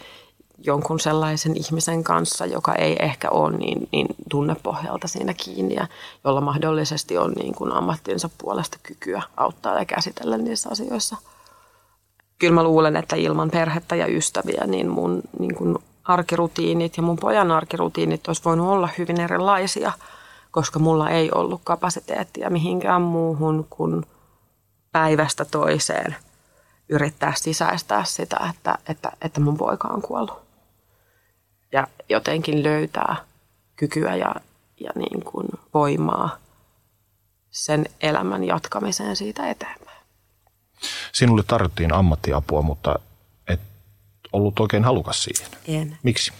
[0.63, 5.87] jonkun sellaisen ihmisen kanssa, joka ei ehkä ole niin, niin tunnepohjalta siinä kiinni ja
[6.23, 11.17] jolla mahdollisesti on niin kuin ammattinsa puolesta kykyä auttaa ja käsitellä niissä asioissa.
[12.39, 17.17] Kyllä mä luulen, että ilman perhettä ja ystäviä, niin mun niin kuin arkirutiinit ja mun
[17.17, 19.91] pojan arkirutiinit olisi voinut olla hyvin erilaisia,
[20.51, 24.05] koska mulla ei ollut kapasiteettia mihinkään muuhun kuin
[24.91, 26.15] päivästä toiseen
[26.91, 30.41] yrittää sisäistää sitä, että, että, että mun poika on kuollut
[31.71, 33.15] ja jotenkin löytää
[33.75, 34.35] kykyä ja,
[34.79, 36.37] ja niin kuin voimaa
[37.51, 40.01] sen elämän jatkamiseen siitä eteenpäin.
[41.11, 42.99] Sinulle tarjottiin ammattiapua, mutta
[43.47, 43.59] et
[44.33, 45.47] ollut oikein halukas siihen.
[45.67, 45.97] En.
[46.03, 46.33] Miksi?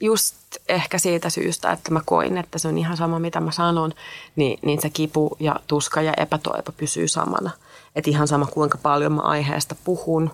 [0.00, 0.36] Just
[0.68, 3.92] ehkä siitä syystä, että mä koin, että se on ihan sama mitä mä sanon,
[4.36, 7.50] niin, niin se kipu ja tuska ja epätoivo pysyy samana.
[7.94, 10.30] Että ihan sama kuinka paljon mä aiheesta puhun,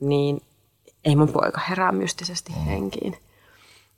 [0.00, 0.42] niin
[1.04, 2.64] ei mun poika herää mystisesti mm.
[2.64, 3.18] henkiin.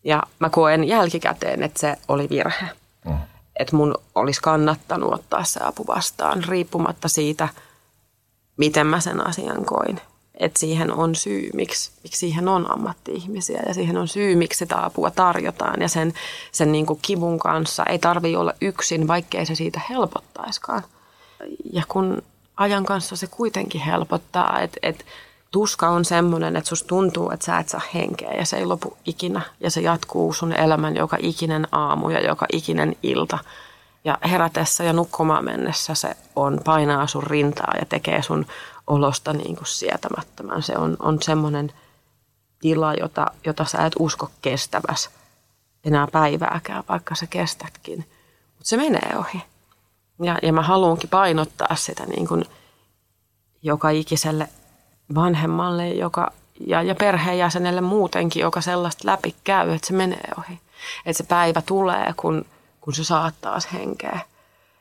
[0.05, 2.67] Ja mä koen jälkikäteen, että se oli virhe.
[3.05, 3.19] Mm.
[3.59, 7.49] Että mun olisi kannattanut ottaa se apu vastaan, riippumatta siitä,
[8.57, 10.01] miten mä sen asian koin.
[10.35, 14.85] Että siihen on syy, miksi, miksi siihen on ammatti-ihmisiä ja siihen on syy, miksi sitä
[14.85, 15.83] apua tarjotaan.
[15.83, 16.13] Ja sen,
[16.53, 20.83] sen niin kuin kivun kanssa ei tarvi olla yksin, vaikkei se siitä helpottaiskaan.
[21.73, 22.23] Ja kun
[22.57, 25.05] ajan kanssa se kuitenkin helpottaa, että, että
[25.51, 28.97] tuska on semmoinen, että susta tuntuu, että sä et saa henkeä ja se ei lopu
[29.05, 29.41] ikinä.
[29.61, 33.39] Ja se jatkuu sun elämän joka ikinen aamu ja joka ikinen ilta.
[34.05, 38.47] Ja herätessä ja nukkumaan mennessä se on painaa sun rintaa ja tekee sun
[38.87, 40.63] olosta niin kuin sietämättömän.
[40.63, 41.73] Se on, on semmoinen
[42.61, 45.11] tila, jota, jota sä et usko kestäväs
[45.85, 47.99] enää päivääkään, vaikka sä kestätkin.
[48.55, 49.43] Mutta se menee ohi.
[50.23, 52.45] Ja, ja mä haluankin painottaa sitä niin kuin
[53.63, 54.49] joka ikiselle
[55.15, 56.33] vanhemmalle joka,
[56.67, 60.61] ja, ja perheenjäsenelle muutenkin, joka sellaista läpi käy, että se menee ohi.
[61.07, 62.45] Että se päivä tulee, kun,
[62.81, 64.21] kun se saattaa henkeä.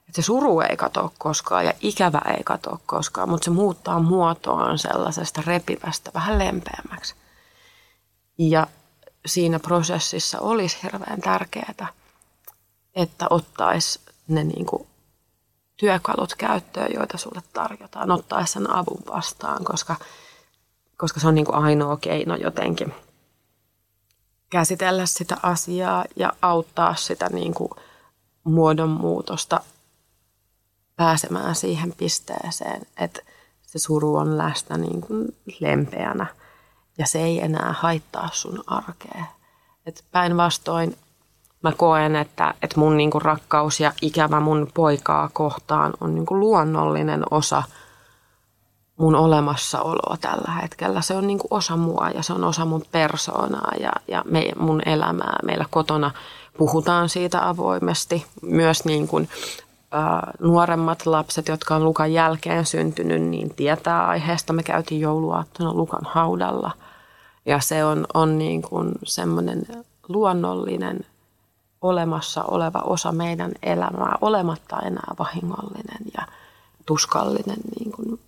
[0.08, 4.80] Että se suru ei katoa koskaan ja ikävä ei katoa koskaan, mutta se muuttaa muotoaan
[4.80, 7.16] sellaisesta repivästä vähän lempeämmäksi.
[8.38, 8.68] Ja
[9.26, 11.88] siinä prosessissa olisi hirveän tärkeää,
[12.96, 14.88] että ottaisi ne niin kuin
[15.84, 19.96] työkalut käyttöön, joita sulle tarjotaan, ottaa sen avun vastaan, koska,
[20.98, 22.94] koska se on niin kuin ainoa keino jotenkin
[24.50, 27.70] käsitellä sitä asiaa ja auttaa sitä niin kuin
[28.44, 29.62] muodonmuutosta
[30.96, 33.22] pääsemään siihen pisteeseen, että
[33.62, 36.26] se suru on läsnä niin kuin lempeänä
[36.98, 39.26] ja se ei enää haittaa sun arkea.
[40.12, 40.98] Päinvastoin
[41.64, 46.26] mä koen, että, että mun niin kuin rakkaus ja ikävä mun poikaa kohtaan on niin
[46.26, 47.64] kuin luonnollinen osa
[48.98, 51.02] mun olemassaoloa tällä hetkellä.
[51.02, 54.52] Se on niin kuin osa mua ja se on osa mun persoonaa ja, ja me,
[54.58, 55.36] mun elämää.
[55.44, 56.12] Meillä kotona
[56.58, 58.26] puhutaan siitä avoimesti.
[58.42, 59.30] Myös niin kuin,
[59.94, 59.98] ä,
[60.40, 64.54] nuoremmat lapset, jotka on Lukan jälkeen syntynyt, niin tietää aiheesta.
[64.54, 66.72] Me käytiin jouluaattona Lukan haudalla
[67.46, 69.66] ja se on, on niin kuin semmoinen
[70.08, 71.06] luonnollinen
[71.84, 76.28] olemassa oleva osa meidän elämää, olematta enää vahingollinen ja
[76.86, 78.20] tuskallinen niin kuin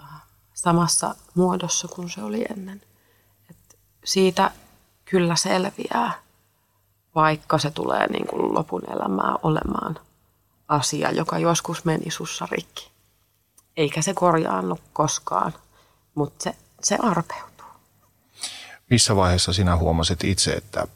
[0.00, 0.22] äh,
[0.54, 2.82] samassa muodossa kuin se oli ennen.
[3.50, 4.50] Et siitä
[5.04, 6.12] kyllä selviää,
[7.14, 9.98] vaikka se tulee niin kuin lopun elämää olemaan
[10.68, 12.90] asia, joka joskus meni sussa rikki.
[13.76, 15.54] Eikä se korjaannu koskaan,
[16.14, 17.66] mutta se, se arpeutuu.
[18.90, 20.86] Missä vaiheessa sinä huomasit itse, että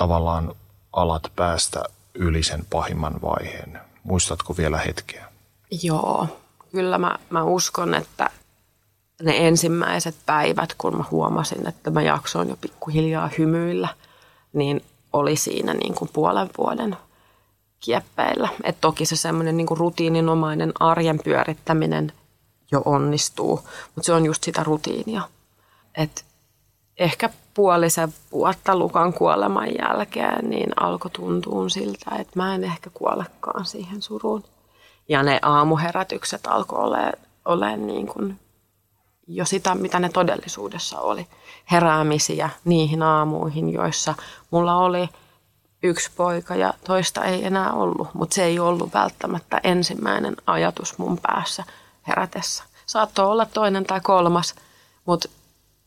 [0.00, 0.54] tavallaan
[0.92, 1.82] alat päästä
[2.14, 3.80] yli sen pahimman vaiheen.
[4.04, 5.26] Muistatko vielä hetkeä?
[5.82, 6.26] Joo,
[6.72, 8.30] kyllä mä, mä uskon, että
[9.22, 13.88] ne ensimmäiset päivät, kun mä huomasin, että mä jaksoin jo pikkuhiljaa hymyillä,
[14.52, 16.96] niin oli siinä niin kuin puolen vuoden
[17.80, 18.48] kieppeillä.
[18.64, 22.12] Et toki se semmoinen niin rutiininomainen arjen pyörittäminen
[22.72, 25.22] jo onnistuu, mutta se on just sitä rutiinia.
[25.94, 26.24] Et
[26.96, 33.64] ehkä puolisen vuotta Lukan kuoleman jälkeen, niin alkoi tuntua siltä, että mä en ehkä kuolekaan
[33.64, 34.44] siihen suruun.
[35.08, 37.12] Ja ne aamuherätykset alkoi olemaan
[37.44, 38.38] ole niin kuin
[39.26, 41.26] jo sitä, mitä ne todellisuudessa oli.
[41.70, 44.14] Heräämisiä niihin aamuihin, joissa
[44.50, 45.08] mulla oli
[45.82, 48.08] yksi poika ja toista ei enää ollut.
[48.14, 51.64] Mutta se ei ollut välttämättä ensimmäinen ajatus mun päässä
[52.08, 52.64] herätessä.
[52.86, 54.54] Saattoi olla toinen tai kolmas,
[55.06, 55.28] mutta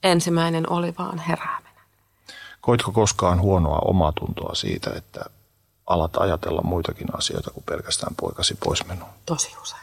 [0.04, 1.74] ensimmäinen oli vaan herääminen.
[2.62, 5.26] Koitko koskaan huonoa omaa tuntoa siitä, että
[5.88, 9.10] alat ajatella muitakin asioita kuin pelkästään poikasi poismenoa?
[9.26, 9.82] Tosi usein.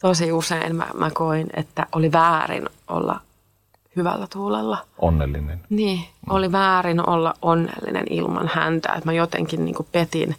[0.00, 3.20] Tosi usein mä, mä koin, että oli väärin olla
[3.96, 4.78] hyvällä tuulella.
[4.98, 5.64] Onnellinen.
[5.70, 6.34] Niin, mm.
[6.34, 8.92] oli väärin olla onnellinen ilman häntä.
[8.92, 10.36] Että mä jotenkin niin petin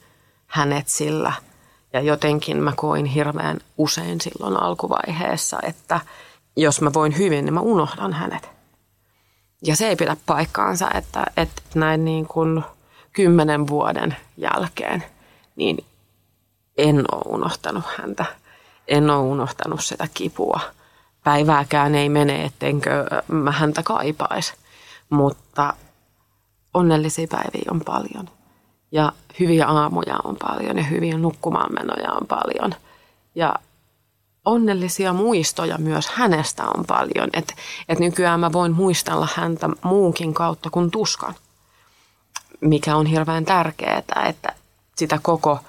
[0.47, 1.34] hänet sillä
[1.93, 5.99] ja jotenkin mä koin hirveän usein silloin alkuvaiheessa, että
[6.56, 8.49] jos mä voin hyvin, niin mä unohdan hänet.
[9.65, 12.63] Ja se ei pidä paikkaansa, että, että näin niin kuin
[13.13, 15.04] kymmenen vuoden jälkeen
[15.56, 15.86] niin
[16.78, 18.26] en ole unohtanut häntä.
[18.88, 20.60] En ole unohtanut sitä kipua.
[21.23, 24.54] Päivääkään ei mene, ettenkö mä häntä kaipaisi.
[25.10, 25.73] Mutta
[26.73, 28.30] onnellisia päiviä on paljon.
[28.91, 32.76] Ja hyviä aamuja on paljon ja hyviä nukkumaanmenoja on paljon.
[33.36, 33.56] Ja
[34.45, 37.29] onnellisia muistoja myös hänestä on paljon.
[37.34, 37.53] Että
[37.89, 41.36] et nykyään mä voin muistella häntä muunkin kautta kuin tuskan,
[42.62, 44.53] mikä on hirveän tärkeää, että
[44.95, 45.60] sitä koko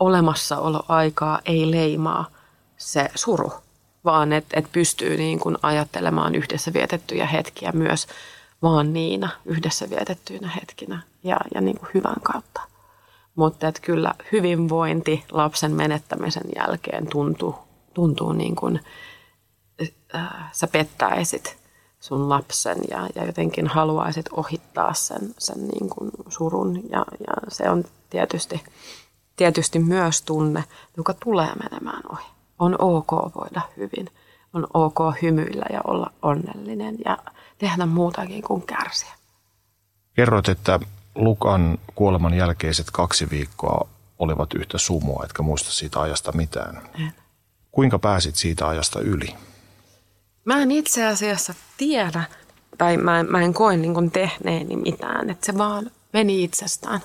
[0.00, 2.24] olemassaoloaikaa ei leimaa
[2.76, 3.52] se suru,
[4.04, 8.06] vaan että et pystyy niin kuin ajattelemaan yhdessä vietettyjä hetkiä myös
[8.62, 12.60] vaan niinä yhdessä vietettyinä hetkinä ja, ja niin kuin hyvän kautta.
[13.34, 17.67] Mutta että kyllä hyvinvointi lapsen menettämisen jälkeen tuntuu
[17.98, 18.80] tuntuu niin kuin
[20.14, 21.56] äh, sä pettäisit
[22.00, 26.90] sun lapsen ja, ja jotenkin haluaisit ohittaa sen, sen niin kuin surun.
[26.90, 28.62] Ja, ja se on tietysti,
[29.36, 30.64] tietysti myös tunne,
[30.96, 32.26] joka tulee menemään ohi.
[32.58, 34.10] On ok voida hyvin.
[34.54, 37.18] On ok hymyillä ja olla onnellinen ja
[37.58, 39.12] tehdä muutakin kuin kärsiä.
[40.14, 40.80] Kerroit, että
[41.14, 46.82] Lukan kuoleman jälkeiset kaksi viikkoa olivat yhtä sumua, etkä muista siitä ajasta mitään.
[46.94, 47.27] En.
[47.78, 49.34] Kuinka pääsit siitä ajasta yli?
[50.44, 52.24] Mä en itse asiassa tiedä,
[52.78, 57.00] tai mä, mä en koe niin tehneeni mitään, että se vaan meni itsestään.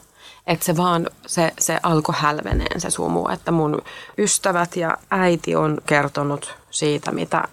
[0.47, 3.81] Että se vaan, se, se alkoi hälveneen se sumu, että mun
[4.17, 7.47] ystävät ja äiti on kertonut siitä, mitä,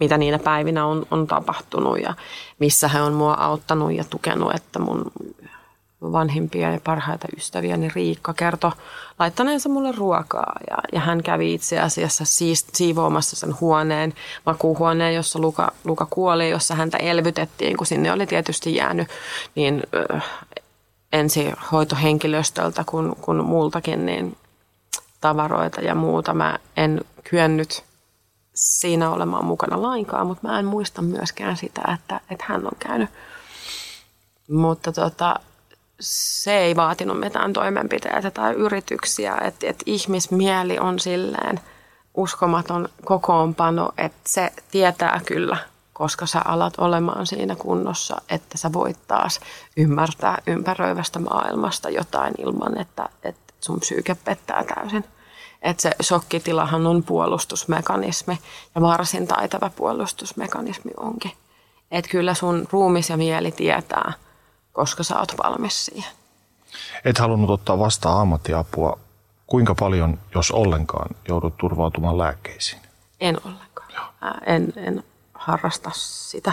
[0.00, 2.14] mitä niinä päivinä on, on tapahtunut ja
[2.58, 5.12] missä he on mua auttanut ja tukenut, että mun
[6.12, 8.70] vanhimpia ja parhaita ystäviä, niin Riikka kertoi
[9.18, 10.52] laittaneensa mulle ruokaa.
[10.70, 14.14] Ja, ja hän kävi itse asiassa siis, siivoamassa sen huoneen,
[14.46, 19.08] makuuhuoneen, jossa Luka, Luka kuoli, jossa häntä elvytettiin, kun sinne oli tietysti jäänyt
[19.54, 19.82] niin
[20.12, 20.24] äh,
[21.12, 24.36] ensihoitohenkilöstöltä kuin, kuin muultakin niin
[25.20, 26.34] tavaroita ja muuta.
[26.34, 27.00] Mä en
[27.30, 27.84] kyennyt
[28.54, 33.10] siinä olemaan mukana lainkaan, mutta mä en muista myöskään sitä, että, että hän on käynyt.
[34.50, 35.40] Mutta tota,
[36.00, 41.60] se ei vaatinut mitään toimenpiteitä tai yrityksiä, että, että ihmismieli on silleen
[42.14, 45.56] uskomaton kokoonpano, että se tietää kyllä,
[45.92, 49.40] koska sä alat olemaan siinä kunnossa, että sä voit taas
[49.76, 55.04] ymmärtää ympäröivästä maailmasta jotain ilman, että, että sun psyyke pettää täysin.
[55.62, 58.38] Että se shokkitilahan on puolustusmekanismi
[58.74, 61.32] ja varsin taitava puolustusmekanismi onkin.
[61.90, 64.12] Että kyllä sun ruumis ja mieli tietää,
[64.74, 66.12] koska sä oot valmis siihen.
[67.04, 68.98] Et halunnut ottaa vastaan ammattiapua.
[69.46, 72.82] Kuinka paljon, jos ollenkaan, joudut turvautumaan lääkkeisiin?
[73.20, 73.84] En ollenkaan.
[74.46, 75.04] En, en
[75.34, 76.52] harrasta sitä,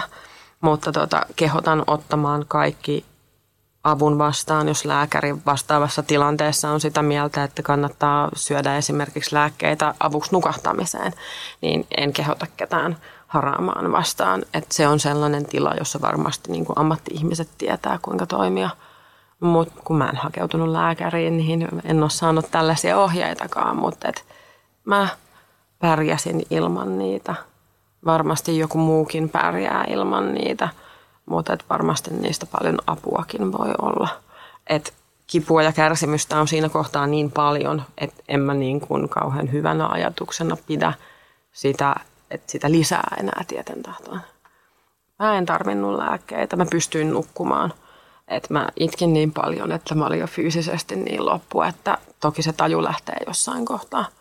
[0.61, 3.05] mutta tota, kehotan ottamaan kaikki
[3.83, 10.31] avun vastaan, jos lääkäri vastaavassa tilanteessa on sitä mieltä, että kannattaa syödä esimerkiksi lääkkeitä avuksi
[10.31, 11.13] nukahtamiseen,
[11.61, 14.43] niin en kehota ketään haraamaan vastaan.
[14.53, 18.69] Että se on sellainen tila, jossa varmasti niin kuin ammatti-ihmiset tietää, kuinka toimia.
[19.39, 24.25] Mutta kun mä en hakeutunut lääkäriin, niin en ole saanut tällaisia ohjeitakaan, mutta et
[24.85, 25.07] mä
[25.79, 27.35] pärjäsin ilman niitä.
[28.05, 30.69] Varmasti joku muukin pärjää ilman niitä–
[31.31, 34.07] mutta et varmasti niistä paljon apuakin voi olla.
[34.67, 34.93] Et
[35.27, 39.87] kipua ja kärsimystä on siinä kohtaa niin paljon, että en mä niin kuin kauhean hyvänä
[39.87, 40.93] ajatuksena pidä
[41.53, 41.95] sitä,
[42.31, 44.21] että sitä lisää enää tieten tahtoon.
[45.19, 47.73] Mä en tarvinnut lääkkeitä, mä pystyin nukkumaan.
[48.27, 52.53] Et mä itkin niin paljon, että mä olin jo fyysisesti niin loppu, että toki se
[52.53, 54.05] taju lähtee jossain kohtaa–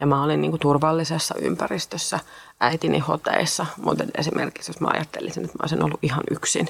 [0.00, 2.20] ja mä olin niin kuin turvallisessa ympäristössä
[2.60, 6.68] äitini hoteissa, mutta esimerkiksi jos mä ajattelisin, että mä olisin ollut ihan yksin,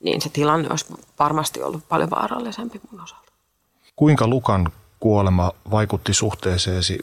[0.00, 0.86] niin se tilanne olisi
[1.18, 3.32] varmasti ollut paljon vaarallisempi mun osalta.
[3.96, 6.98] Kuinka Lukan kuolema vaikutti suhteeseesi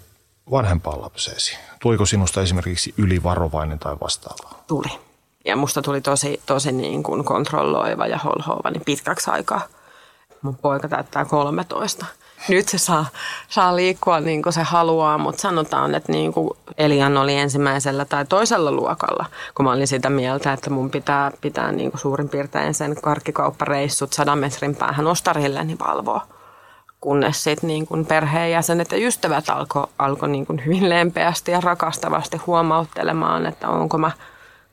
[0.52, 1.58] vanhempaan lapseesi?
[1.80, 4.64] Tuliko sinusta esimerkiksi ylivarovainen tai vastaavaa?
[4.68, 5.00] Tuli.
[5.46, 9.62] Ja musta tuli tosi, tosi niin kuin kontrolloiva ja holhoava niin pitkäksi aikaa.
[10.42, 12.06] Mun poika täyttää 13
[12.50, 13.06] nyt se saa,
[13.50, 18.26] saa liikkua niin kuin se haluaa, mutta sanotaan, että niin kuin Elian oli ensimmäisellä tai
[18.26, 19.26] toisella luokalla,
[19.56, 24.14] kun mä olin sitä mieltä, että mun pitää, pitää niin kuin suurin piirtein sen karkkikauppareissut
[24.14, 26.28] sadan metrin päähän ostarille niin valvoa.
[27.02, 32.38] Kunnes sitten niin kuin perheenjäsenet ja ystävät alkoi alko niin kuin hyvin lempeästi ja rakastavasti
[32.38, 34.12] huomauttelemaan, että onko mä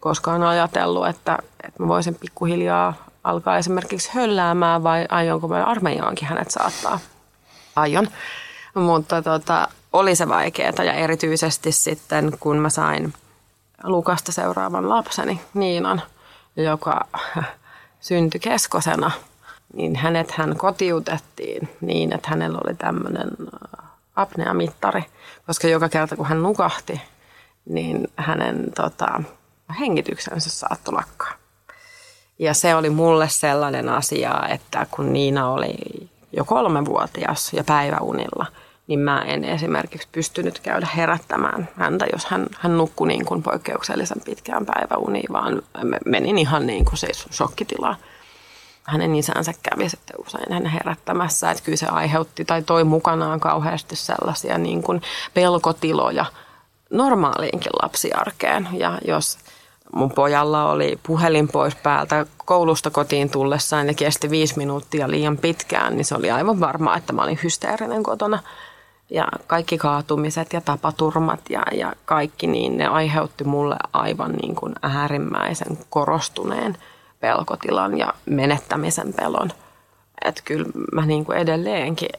[0.01, 2.95] koskaan ajatellut, että, että mä voisin pikkuhiljaa
[3.25, 6.99] alkaa esimerkiksi hölläämään vai aionko mä armeijaankin hänet saattaa
[7.81, 8.09] aion.
[8.75, 13.13] Mutta tota, oli se vaikeaa ja erityisesti sitten kun mä sain
[13.85, 16.03] Lukasta seuraavan lapseni Niinan,
[16.57, 17.07] joka
[18.01, 19.11] syntyi keskosena,
[19.73, 25.03] niin hänet hän kotiutettiin niin, että hänellä oli tämmöinen äh, apneamittari,
[25.47, 27.01] koska joka kerta kun hän nukahti,
[27.65, 29.23] niin hänen tota,
[29.81, 31.33] hengityksensä saattoi lakkaa.
[32.39, 35.77] Ja se oli mulle sellainen asia, että kun Niina oli
[36.33, 38.47] jo kolmevuotias ja päiväunilla,
[38.87, 44.21] niin mä en esimerkiksi pystynyt käydä herättämään häntä, jos hän, hän nukkui niin kuin poikkeuksellisen
[44.25, 45.63] pitkään päiväuniin, vaan
[46.05, 47.97] menin ihan niin kuin siis shokkitilaan.
[48.83, 53.97] Hänen isänsä kävi sitten usein hänen herättämässä, että kyllä se aiheutti tai toi mukanaan kauheasti
[53.97, 55.03] sellaisia niin kuin
[55.35, 56.25] pelkotiloja
[56.91, 58.69] normaaliinkin lapsiarkeen.
[58.73, 59.39] Ja jos
[59.93, 65.97] mun pojalla oli puhelin pois päältä koulusta kotiin tullessaan ja kesti viisi minuuttia liian pitkään,
[65.97, 68.39] niin se oli aivan varmaa, että mä olin hysteerinen kotona.
[69.11, 74.75] Ja kaikki kaatumiset ja tapaturmat ja, ja kaikki, niin ne aiheutti mulle aivan niin kuin
[74.83, 76.77] äärimmäisen korostuneen
[77.21, 79.53] pelkotilan ja menettämisen pelon.
[80.25, 82.11] Että kyllä mä niin kuin edelleenkin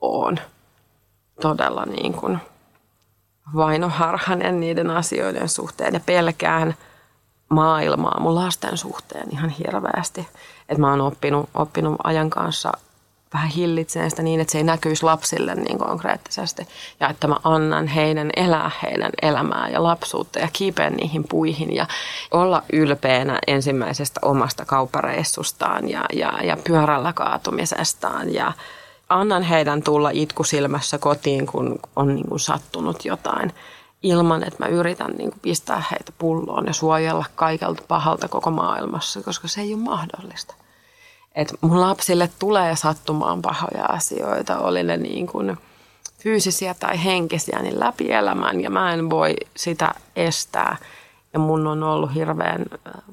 [0.00, 0.38] oon
[1.40, 2.38] todella niin kuin
[3.54, 6.74] vainoharhanen niiden asioiden suhteen ja pelkään
[7.48, 10.28] maailmaa mun lasten suhteen ihan hirveästi.
[10.68, 12.72] Että mä oon oppinut, oppinut ajan kanssa
[13.34, 16.68] vähän hillitseen sitä niin, että se ei näkyisi lapsille niin konkreettisesti.
[17.00, 21.86] Ja että mä annan heidän elää heidän elämää ja lapsuutta ja kipeä niihin puihin ja
[22.30, 28.52] olla ylpeänä ensimmäisestä omasta kauppareissustaan ja, ja, ja pyörällä kaatumisestaan ja
[29.08, 33.52] annan heidän tulla itkusilmässä kotiin, kun on niin kuin sattunut jotain
[34.02, 39.22] ilman, että mä yritän niin kuin pistää heitä pulloon ja suojella kaikelta pahalta koko maailmassa,
[39.22, 40.54] koska se ei ole mahdollista.
[41.34, 45.58] Et mun lapsille tulee sattumaan pahoja asioita, oli ne niin kuin
[46.18, 50.76] fyysisiä tai henkisiä, niin läpi elämän ja mä en voi sitä estää.
[51.32, 52.64] Ja mun on ollut hirveän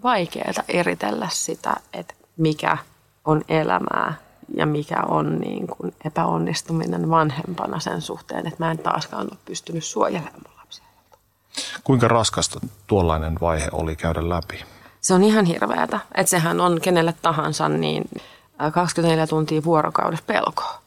[0.03, 2.77] vaikeaa eritellä sitä, että mikä
[3.25, 4.13] on elämää
[4.55, 9.83] ja mikä on niin kuin epäonnistuminen vanhempana sen suhteen, että mä en taaskaan ole pystynyt
[9.83, 10.85] suojelemaan lapsia.
[11.83, 14.63] Kuinka raskasta tuollainen vaihe oli käydä läpi?
[15.01, 15.99] Se on ihan hirveätä.
[16.15, 18.03] Että sehän on kenelle tahansa niin
[18.73, 20.81] 24 tuntia vuorokaudessa pelkoa.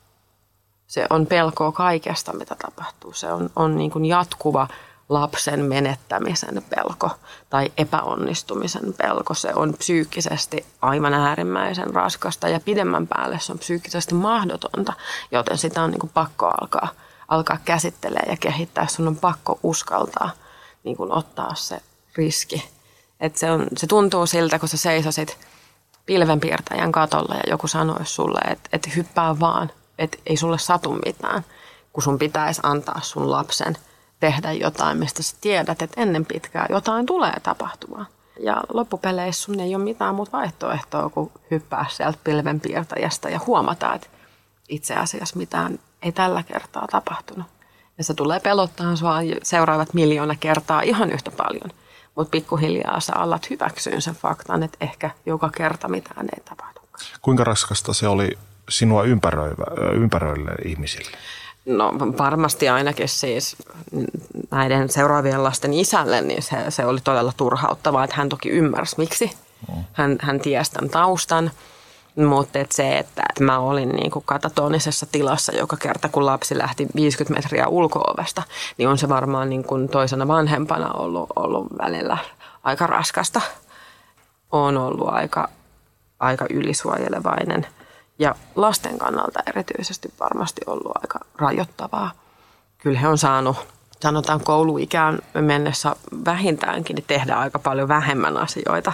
[0.87, 3.13] Se on pelkoa kaikesta, mitä tapahtuu.
[3.13, 4.69] Se on, on niin kuin jatkuva
[5.09, 7.11] lapsen menettämisen pelko
[7.51, 9.35] tai epäonnistumisen pelko.
[9.35, 14.93] Se on psyykkisesti aivan äärimmäisen raskasta ja pidemmän päälle se on psyykkisesti mahdotonta,
[15.31, 16.89] joten sitä on niin kuin pakko alkaa,
[17.29, 18.87] alkaa käsittelemään ja kehittää.
[18.87, 20.31] Sun on pakko uskaltaa
[20.85, 21.81] niin kuin ottaa se
[22.17, 22.71] riski.
[23.21, 25.39] Et se, on, se tuntuu siltä, kun sä seisosit
[26.07, 31.45] pilvenpiirtäjän katolla ja joku sanoisi sulle, että, että hyppää vaan, että ei sulle satu mitään,
[31.93, 33.79] kun sun pitäisi antaa sun lapsen–
[34.25, 38.07] tehdä jotain, mistä sä tiedät, että ennen pitkää jotain tulee tapahtumaan.
[38.41, 44.07] Ja loppupeleissä sun ei ole mitään muuta vaihtoehtoa kuin hyppää sieltä pilvenpiirtäjästä ja huomata, että
[44.69, 47.47] itse asiassa mitään ei tällä kertaa tapahtunut.
[47.99, 51.71] Ja se tulee pelottaa sua seuraavat miljoona kertaa ihan yhtä paljon.
[52.15, 56.81] Mutta pikkuhiljaa sä alat hyväksyyn sen faktan, että ehkä joka kerta mitään ei tapahdu.
[57.23, 61.17] Kuinka raskasta se oli sinua ympäröivä, ihmisille?
[61.67, 63.57] No varmasti ainakin siis
[64.51, 69.31] näiden seuraavien lasten isälle, niin se, se oli todella turhauttavaa, että hän toki ymmärsi miksi.
[69.69, 69.85] Mm.
[69.93, 71.51] Hän, hän tiesi tämän taustan,
[72.17, 76.59] mutta et se, että, että mä olin niin kuin katatonisessa tilassa joka kerta, kun lapsi
[76.59, 78.43] lähti 50 metriä ulkoovesta,
[78.79, 82.19] niin on se varmaan niin kuin toisena vanhempana ollut, ollut välillä
[82.63, 83.41] aika raskasta.
[84.53, 85.49] On ollut aika,
[86.21, 87.67] aika ylisuojelevainen–
[88.19, 92.11] ja lasten kannalta erityisesti varmasti ollut aika rajoittavaa.
[92.79, 93.57] Kyllä he on saanut,
[94.01, 98.93] sanotaan kouluikään mennessä vähintäänkin, tehdä aika paljon vähemmän asioita.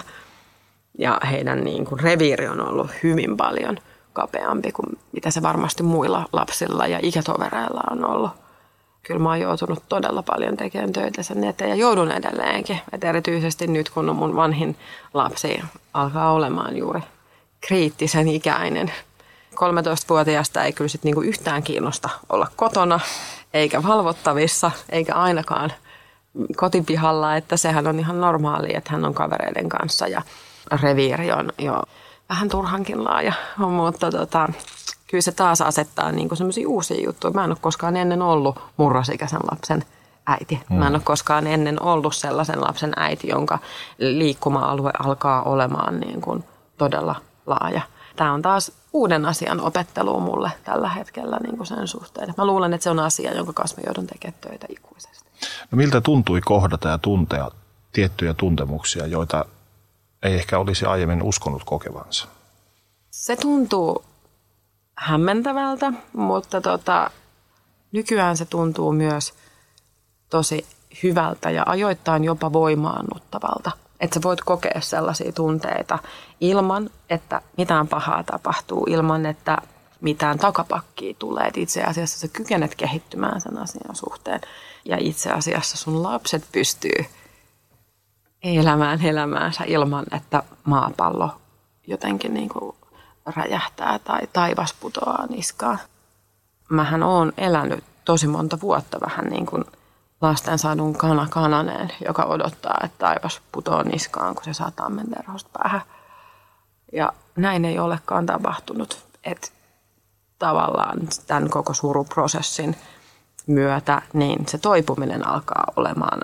[0.97, 3.77] Ja heidän niin kuin reviiri on ollut hyvin paljon
[4.13, 8.31] kapeampi kuin mitä se varmasti muilla lapsilla ja ikätovereilla on ollut.
[9.03, 12.79] Kyllä mä oon joutunut todella paljon tekemään töitä sen eteen ja joudun edelleenkin.
[12.91, 14.77] Et erityisesti nyt kun mun vanhin
[15.13, 15.61] lapsi
[15.93, 17.01] alkaa olemaan juuri
[17.61, 18.91] kriittisen ikäinen,
[19.61, 22.99] 13-vuotiaasta ei kyllä sit niinku yhtään kiinnosta olla kotona,
[23.53, 25.71] eikä valvottavissa, eikä ainakaan
[26.55, 30.21] kotipihalla, että sehän on ihan normaali, että hän on kavereiden kanssa ja
[30.81, 31.83] reviiri on jo
[32.29, 34.49] vähän turhankin laaja, mutta tota,
[35.07, 37.33] kyllä se taas asettaa niinku semmoisia uusia juttuja.
[37.33, 39.83] Mä en ole koskaan ennen ollut murrosikäisen lapsen
[40.27, 40.59] äiti.
[40.69, 40.95] Mä en mm.
[40.95, 43.59] ole koskaan ennen ollut sellaisen lapsen äiti, jonka
[43.97, 46.43] liikkuma-alue alkaa olemaan niin kuin
[46.77, 47.81] todella laaja
[48.15, 52.33] tämä on taas uuden asian opettelu mulle tällä hetkellä niin kuin sen suhteen.
[52.37, 55.29] Mä luulen, että se on asia, jonka kanssa mä joudun tekemään töitä ikuisesti.
[55.71, 57.51] No miltä tuntui kohdata ja tuntea
[57.91, 59.45] tiettyjä tuntemuksia, joita
[60.23, 62.27] ei ehkä olisi aiemmin uskonut kokevansa?
[63.11, 64.03] Se tuntuu
[64.95, 67.11] hämmentävältä, mutta tota,
[67.91, 69.33] nykyään se tuntuu myös
[70.29, 70.65] tosi
[71.03, 73.71] hyvältä ja ajoittain jopa voimaannuttavalta.
[74.01, 75.99] Että sä voit kokea sellaisia tunteita
[76.39, 79.57] ilman, että mitään pahaa tapahtuu, ilman, että
[80.01, 81.47] mitään takapakkia tulee.
[81.47, 84.41] Et itse asiassa sä kykenet kehittymään sen asian suhteen.
[84.85, 87.05] Ja itse asiassa sun lapset pystyy
[88.43, 91.29] elämään elämäänsä ilman, että maapallo
[91.87, 92.75] jotenkin niin kuin
[93.35, 95.79] räjähtää tai taivas putoaa niskaan.
[96.69, 99.65] Mähän oon elänyt tosi monta vuotta vähän niin kuin–
[100.21, 105.81] lastensadun kana kananeen, joka odottaa, että taivas putoaa niskaan, kun se saa tammenterhosta päähän.
[106.93, 109.05] Ja näin ei olekaan tapahtunut.
[109.23, 109.47] Että
[110.39, 112.75] tavallaan tämän koko suruprosessin
[113.47, 116.21] myötä, niin se toipuminen alkaa olemaan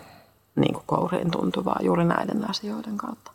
[0.55, 3.31] niin kuin kouriin tuntuvaa juuri näiden asioiden kautta.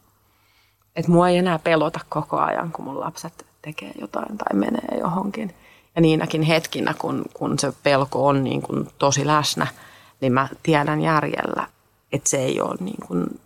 [0.97, 5.55] Et mua ei enää pelota koko ajan, kun mun lapset tekee jotain tai menee johonkin.
[5.97, 9.67] Ja niinäkin hetkinä, kun, kun se pelko on niin kuin tosi läsnä–
[10.23, 11.69] niin mä tiedän järjellä,
[12.13, 13.41] että se ei ole niin kuin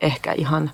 [0.00, 0.70] ehkä ihan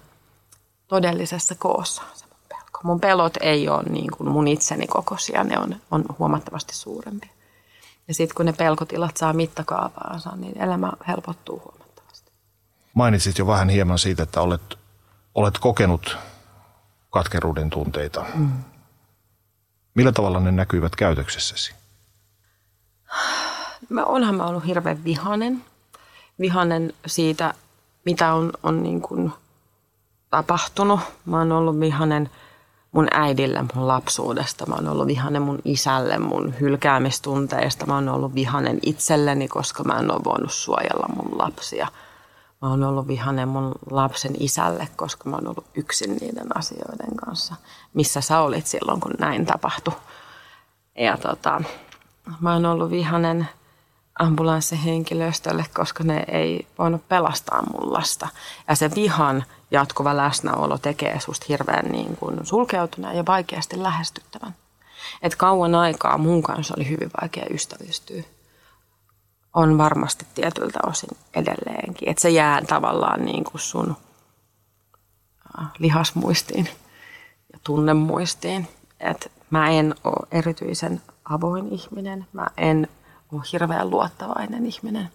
[0.89, 2.81] todellisessa koossa se mun pelko.
[2.83, 7.31] Mun pelot ei ole niin kuin mun itseni kokoisia, ne on, on huomattavasti suurempia.
[8.09, 12.31] Ja sitten kun ne pelkotilat saa mittakaavaansa, niin elämä helpottuu huomattavasti.
[12.95, 14.79] Mainitsit jo vähän hieman siitä, että olet,
[15.35, 16.19] olet kokenut
[17.11, 18.25] katkeruuden tunteita.
[18.35, 18.53] Mm.
[19.95, 21.75] Millä tavalla ne näkyvät käytöksessäsi?
[23.89, 25.65] Mä, onhan mä ollut hirveän vihanen.
[26.41, 27.55] Vihanen siitä,
[28.05, 29.33] mitä on, on niin kuin
[30.31, 31.01] tapahtunut.
[31.25, 32.31] Mä oon ollut vihanen
[32.93, 34.67] mun äidille mun lapsuudesta.
[34.67, 37.87] Mä oon ollut vihanen mun isälle mun hylkäämistunteista.
[37.87, 41.89] Mä oon ollut vihanen itselleni, koska mä en ole voinut suojella mun lapsia.
[42.63, 47.55] Mä oon ollut vihanen mun lapsen isälle, koska mä oon ollut yksin niiden asioiden kanssa.
[47.95, 49.95] Missä sä olit silloin, kun näin tapahtui?
[50.99, 51.63] Ja tota,
[52.41, 53.49] mä oon ollut vihanen
[54.23, 58.29] ambulanssihenkilöstölle, koska ne ei voinut pelastaa mun lasta.
[58.69, 64.55] Ja se vihan jatkuva läsnäolo tekee susta hirveän niin kuin sulkeutuneen ja vaikeasti lähestyttävän.
[65.23, 68.23] Et kauan aikaa mun kanssa oli hyvin vaikea ystävystyä.
[69.55, 72.09] On varmasti tietyltä osin edelleenkin.
[72.09, 73.97] Että se jää tavallaan niin kuin sun
[75.79, 76.69] lihasmuistiin
[77.53, 78.69] ja tunnemuistiin.
[79.01, 82.27] Että mä en ole erityisen avoin ihminen.
[82.33, 82.89] Mä en
[83.33, 85.11] ole hirveän luottavainen ihminen.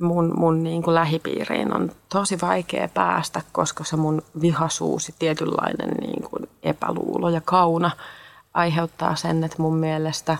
[0.00, 6.22] Mun, mun niin kuin lähipiiriin on tosi vaikea päästä, koska se mun vihasuusi, tietynlainen niin
[6.30, 7.90] kuin epäluulo ja kauna
[8.54, 10.36] aiheuttaa sen, että mun mielestä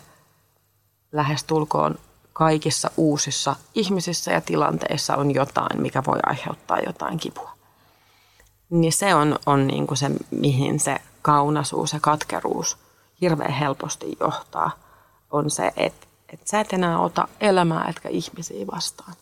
[1.13, 1.99] lähestulkoon
[2.33, 7.53] kaikissa uusissa ihmisissä ja tilanteissa on jotain, mikä voi aiheuttaa jotain kipua.
[8.71, 12.79] Niin se on, on niin kuin se, mihin se kaunasuus ja katkeruus
[13.21, 14.71] hirveän helposti johtaa,
[15.33, 19.15] on se, että, että sä et enää ota elämää etkä ihmisiä vastaan.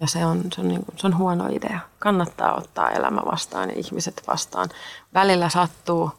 [0.00, 1.80] Ja se on, se, on niin kuin, se on huono idea.
[1.98, 4.68] Kannattaa ottaa elämä vastaan ja ihmiset vastaan.
[5.14, 6.10] Välillä sattuu,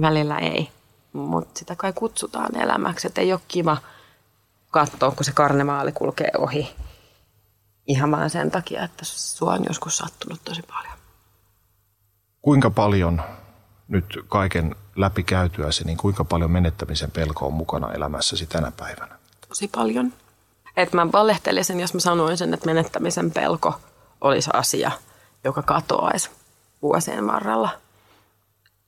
[0.00, 0.70] välillä ei.
[1.12, 3.06] Mutta sitä kai kutsutaan elämäksi.
[3.06, 3.76] Että ei ole kiva
[4.70, 6.76] katsoa, kun se karnevaali kulkee ohi.
[7.86, 10.94] Ihan vaan sen takia, että sua on joskus sattunut tosi paljon.
[12.42, 13.22] Kuinka paljon
[13.88, 19.18] nyt kaiken läpi käytyäsi, niin kuinka paljon menettämisen pelko on mukana elämässäsi tänä päivänä?
[19.48, 20.12] Tosi paljon.
[20.76, 23.74] Et mä valehtelisin, jos mä sanoisin, että menettämisen pelko
[24.20, 24.90] olisi asia,
[25.44, 26.30] joka katoaisi
[26.82, 27.70] vuosien varrella.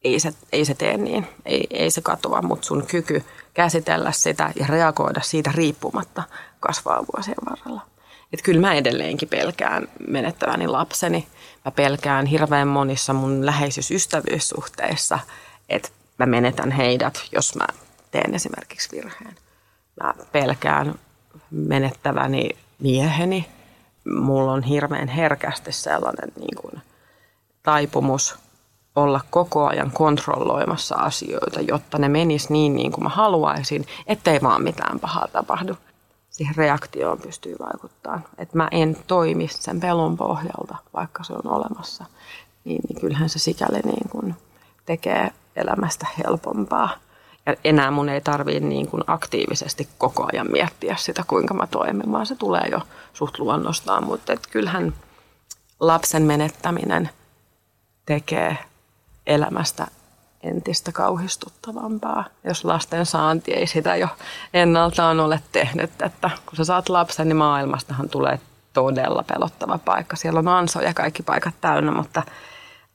[0.05, 4.53] Ei se, ei se tee niin, ei, ei se katoa, mutta sun kyky käsitellä sitä
[4.61, 6.23] ja reagoida siitä riippumatta
[6.61, 7.81] kasvaa vuosien varrella.
[8.33, 11.27] Et kyllä mä edelleenkin pelkään menettäväni lapseni.
[11.65, 15.19] Mä pelkään hirveän monissa mun läheisyysystävyyssuhteissa,
[15.69, 15.89] että
[16.19, 17.67] mä menetän heidät, jos mä
[18.11, 19.37] teen esimerkiksi virheen.
[20.03, 20.95] Mä pelkään
[21.51, 22.49] menettäväni
[22.79, 23.49] mieheni.
[24.05, 26.83] Mulla on hirveän herkästi sellainen niin kuin,
[27.63, 28.39] taipumus
[28.97, 34.63] olla koko ajan kontrolloimassa asioita, jotta ne menis niin, niin kuin mä haluaisin, ettei vaan
[34.63, 35.77] mitään pahaa tapahdu.
[36.31, 38.25] Siihen reaktioon pystyy vaikuttamaan.
[38.39, 42.05] Että mä en toimi sen pelon pohjalta, vaikka se on olemassa.
[42.65, 44.35] Niin, niin kyllähän se sikäli niin kuin
[44.87, 46.91] tekee elämästä helpompaa.
[47.47, 52.13] Ja enää mun ei tarvii niin kuin aktiivisesti koko ajan miettiä sitä, kuinka mä toimin,
[52.13, 52.81] vaan se tulee jo
[53.13, 54.05] suht luonnostaan.
[54.05, 54.95] Mutta et kyllähän
[55.81, 57.11] lapsen menettäminen
[58.07, 58.59] tekee
[59.27, 59.87] elämästä
[60.43, 64.09] entistä kauhistuttavampaa, jos lasten saanti ei sitä jo
[64.55, 66.03] ennaltaan ole tehnyt.
[66.03, 68.41] Että kun sä saat lapsen, niin maailmastahan tulee
[68.73, 70.17] todella pelottava paikka.
[70.17, 72.23] Siellä on ansoja kaikki paikat täynnä, mutta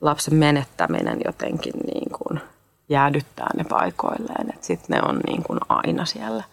[0.02, 2.41] lapsen menettäminen jotenkin niin kuin
[2.89, 4.54] jäädyttää ne paikoilleen.
[4.62, 6.43] Sitten ne on niin kuin aina siellä.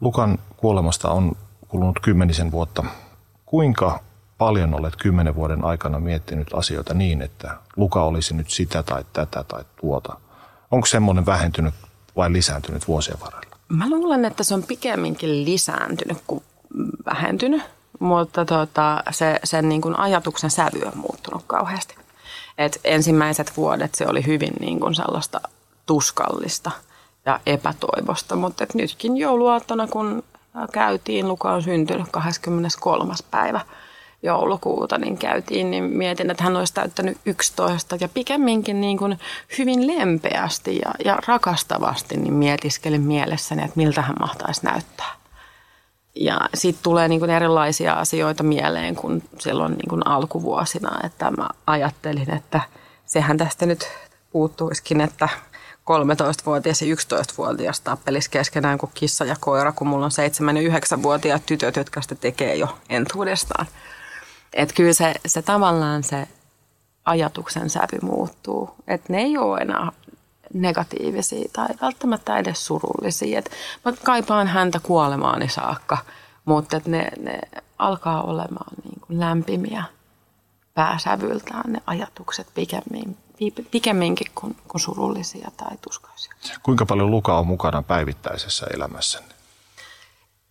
[0.00, 1.32] Lukan kuolemasta on
[1.68, 2.84] kulunut kymmenisen vuotta.
[3.46, 4.00] Kuinka
[4.38, 9.44] paljon olet kymmenen vuoden aikana miettinyt asioita niin, että Luka olisi nyt sitä tai tätä
[9.48, 10.16] tai tuota?
[10.70, 11.74] Onko semmoinen vähentynyt
[12.16, 13.56] vai lisääntynyt vuosien varrella?
[13.68, 16.42] Mä luulen, että se on pikemminkin lisääntynyt kuin
[17.06, 17.62] vähentynyt,
[18.00, 22.03] mutta tota, se, sen niin kuin ajatuksen sävy on muuttunut kauheasti.
[22.58, 25.40] Et ensimmäiset vuodet se oli hyvin niin kuin sellaista
[25.86, 26.70] tuskallista
[27.26, 30.24] ja epätoivosta, mutta et nytkin jouluaattona, kun
[30.72, 33.14] käytiin, Luka on syntynyt 23.
[33.30, 33.60] päivä
[34.22, 39.18] joulukuuta, niin käytiin, niin mietin, että hän olisi täyttänyt 11 ja pikemminkin niin kuin
[39.58, 45.23] hyvin lempeästi ja, ja rakastavasti niin mietiskelin mielessäni, että miltä hän mahtaisi näyttää.
[46.14, 51.48] Ja sitten tulee niin kuin erilaisia asioita mieleen kuin silloin niin kuin alkuvuosina, että mä
[51.66, 52.60] ajattelin, että
[53.06, 53.88] sehän tästä nyt
[54.32, 55.28] puuttuisikin, että
[55.84, 60.10] 13-vuotias ja 11-vuotias tappelisi keskenään kuin kissa ja koira, kun mulla on
[60.54, 63.66] 7- ja 9-vuotiaat tytöt, jotka sitä tekee jo entuudestaan.
[64.52, 66.28] Että kyllä se, se tavallaan se
[67.04, 68.74] ajatuksen sävy muuttuu.
[68.88, 69.92] Että ne ei ole enää
[70.54, 73.38] negatiivisia tai välttämättä edes surullisia.
[73.38, 73.50] Et
[73.84, 75.98] mä kaipaan häntä kuolemaani saakka,
[76.44, 77.40] mutta et ne, ne
[77.78, 79.84] alkaa olemaan niin kuin lämpimiä
[80.74, 83.16] pääsävyltään ne ajatukset pikemmin,
[83.70, 86.34] pikemminkin kuin, kuin surullisia tai tuskaisia.
[86.62, 89.34] Kuinka paljon Luka on mukana päivittäisessä elämässänne?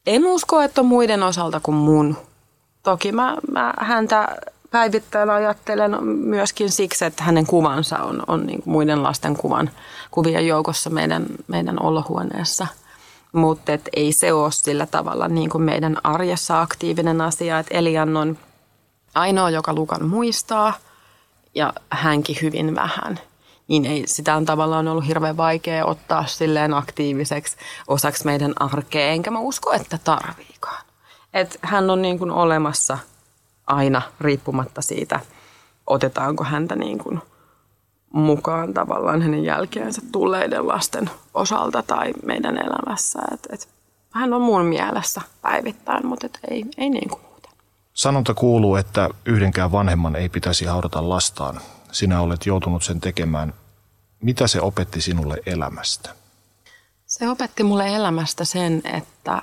[0.08, 2.18] En usko, että on muiden osalta kuin mun.
[2.84, 4.38] Toki mä, mä häntä
[4.74, 9.70] päivittäin ajattelen myöskin siksi, että hänen kuvansa on, on niin muiden lasten kuvan,
[10.12, 12.68] kuvien joukossa meidän, meidän olohuoneessa.
[13.32, 18.38] Mutta ei se ole sillä tavalla niin kuin meidän arjessa aktiivinen asia, että Elian on
[19.16, 20.74] ainoa, joka Lukan muistaa
[21.56, 23.20] ja hänkin hyvin vähän.
[23.68, 27.58] niin ei, sitä on tavallaan ollut hirveän vaikea ottaa silleen aktiiviseksi
[27.88, 30.86] osaksi meidän arkea, enkä mä usko, että tarviikaan.
[31.34, 32.98] Et hän on niin kuin olemassa
[33.68, 35.20] aina riippumatta siitä,
[35.88, 37.22] otetaanko häntä niin kuin
[38.14, 43.20] mukaan tavallaan hänen jälkeensä tulleiden lasten osalta tai meidän elämässä.
[43.34, 43.70] Et, et
[44.12, 47.52] hän on mun mielessä päivittäin, mutta et ei, ei niin kuin muuten.
[47.94, 51.60] Sanonta kuuluu, että yhdenkään vanhemman ei pitäisi haudata lastaan.
[51.92, 53.54] Sinä olet joutunut sen tekemään.
[54.22, 56.16] Mitä se opetti sinulle elämästä?
[57.06, 59.42] Se opetti mulle elämästä sen, että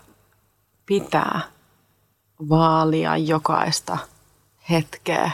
[0.87, 1.41] pitää
[2.49, 3.99] vaalia jokaista
[4.71, 5.31] hetkeä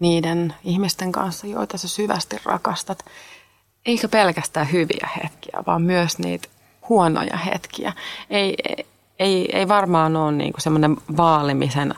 [0.00, 3.04] niiden ihmisten kanssa, joita sä syvästi rakastat.
[3.86, 6.48] Eikä pelkästään hyviä hetkiä, vaan myös niitä
[6.88, 7.92] huonoja hetkiä.
[8.30, 8.56] Ei,
[9.18, 11.94] ei, ei varmaan ole niin semmoinen vaalimisen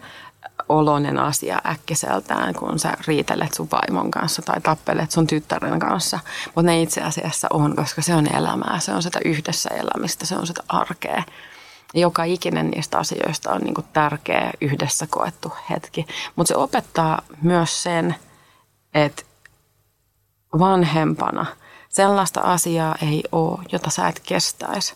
[0.68, 6.18] oloinen asia äkkiseltään, kun sä riitelet sun vaimon kanssa tai tappelet sun tyttären kanssa.
[6.44, 10.36] Mutta ne itse asiassa on, koska se on elämää, se on sitä yhdessä elämistä, se
[10.36, 11.22] on sitä arkea.
[11.94, 16.06] Joka ikinen niistä asioista on niin tärkeä yhdessä koettu hetki.
[16.36, 18.14] Mutta se opettaa myös sen,
[18.94, 19.22] että
[20.58, 21.46] vanhempana
[21.88, 24.94] sellaista asiaa ei ole, jota sä et kestäisi.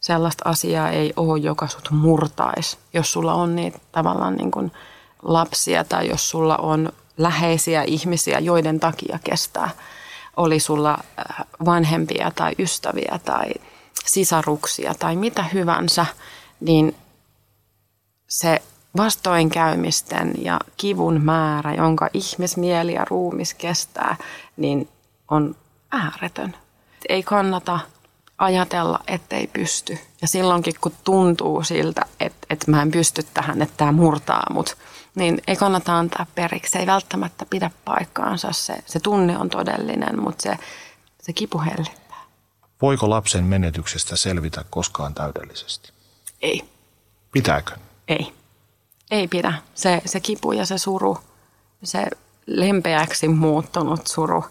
[0.00, 4.72] Sellaista asiaa ei ole, joka sut murtaisi, jos sulla on niitä tavallaan niin kuin–
[5.22, 9.70] lapsia tai jos sulla on läheisiä ihmisiä, joiden takia kestää,
[10.36, 13.50] oli sulla äh, vanhempia tai ystäviä tai
[14.04, 16.06] sisaruksia tai mitä hyvänsä,
[16.60, 16.96] niin
[18.28, 18.62] se
[18.96, 24.16] vastoinkäymisten ja kivun määrä, jonka ihmismieli ja ruumis kestää,
[24.56, 24.88] niin
[25.30, 25.56] on
[25.90, 26.56] ääretön.
[27.08, 27.80] Ei kannata
[28.38, 29.98] ajatella, ettei pysty.
[30.22, 34.76] Ja silloinkin, kun tuntuu siltä, että, että mä en pysty tähän, että tämä murtaa mut,
[35.14, 36.70] niin ei kannata antaa periksi.
[36.70, 38.52] Se ei välttämättä pidä paikkaansa.
[38.52, 40.58] Se, se tunne on todellinen, mutta se,
[41.22, 42.18] se kipu hellittää.
[42.82, 45.97] Voiko lapsen menetyksestä selvitä koskaan täydellisesti?
[46.42, 46.64] Ei.
[47.32, 47.76] Pitääkö?
[48.08, 48.32] Ei.
[49.10, 49.54] Ei pidä.
[49.74, 51.18] Se, se kipu ja se suru,
[51.82, 52.06] se
[52.46, 54.44] lempeäksi muuttunut suru,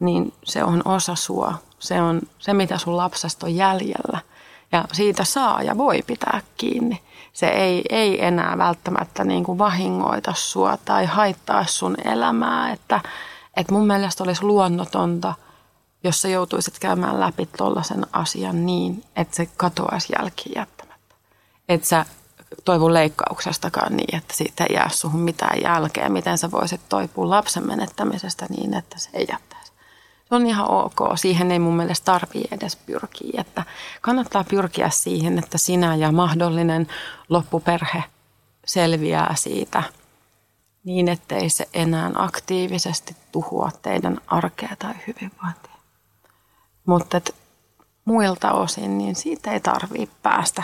[0.00, 1.54] niin se on osa sua.
[1.78, 4.20] Se on se, mitä sun lapsesta on jäljellä.
[4.72, 7.02] Ja siitä saa ja voi pitää kiinni
[7.38, 12.72] se ei, ei enää välttämättä niin kuin vahingoita sua tai haittaa sun elämää.
[12.72, 13.00] Että,
[13.56, 15.34] että mun mielestä olisi luonnotonta,
[16.04, 20.58] jos sä joutuisit käymään läpi tuollaisen asian niin, että se katoaisi jälkiin
[21.68, 22.06] Että sä
[22.64, 26.08] toivu leikkauksestakaan niin, että siitä ei jää suhun mitään jälkeä.
[26.08, 29.48] Miten sä voisit toipua lapsen menettämisestä niin, että se ei jättäisi
[30.28, 30.98] se on ihan ok.
[31.14, 33.40] Siihen ei mun mielestä tarvii edes pyrkiä.
[33.40, 33.64] Että
[34.00, 36.88] kannattaa pyrkiä siihen, että sinä ja mahdollinen
[37.28, 38.04] loppuperhe
[38.66, 39.82] selviää siitä
[40.84, 45.78] niin, ettei se enää aktiivisesti tuhua teidän arkea tai hyvinvointia.
[46.86, 47.20] Mutta
[48.04, 50.62] muilta osin, niin siitä ei tarvii päästä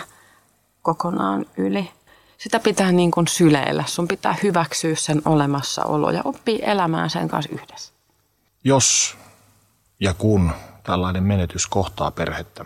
[0.85, 1.91] kokonaan yli.
[2.37, 3.83] Sitä pitää niin kuin syleillä.
[3.87, 7.93] Sun pitää hyväksyä sen olemassaolo ja oppia elämään sen kanssa yhdessä.
[8.63, 9.17] Jos
[9.99, 10.51] ja kun
[10.83, 12.65] tällainen menetys kohtaa perhettä,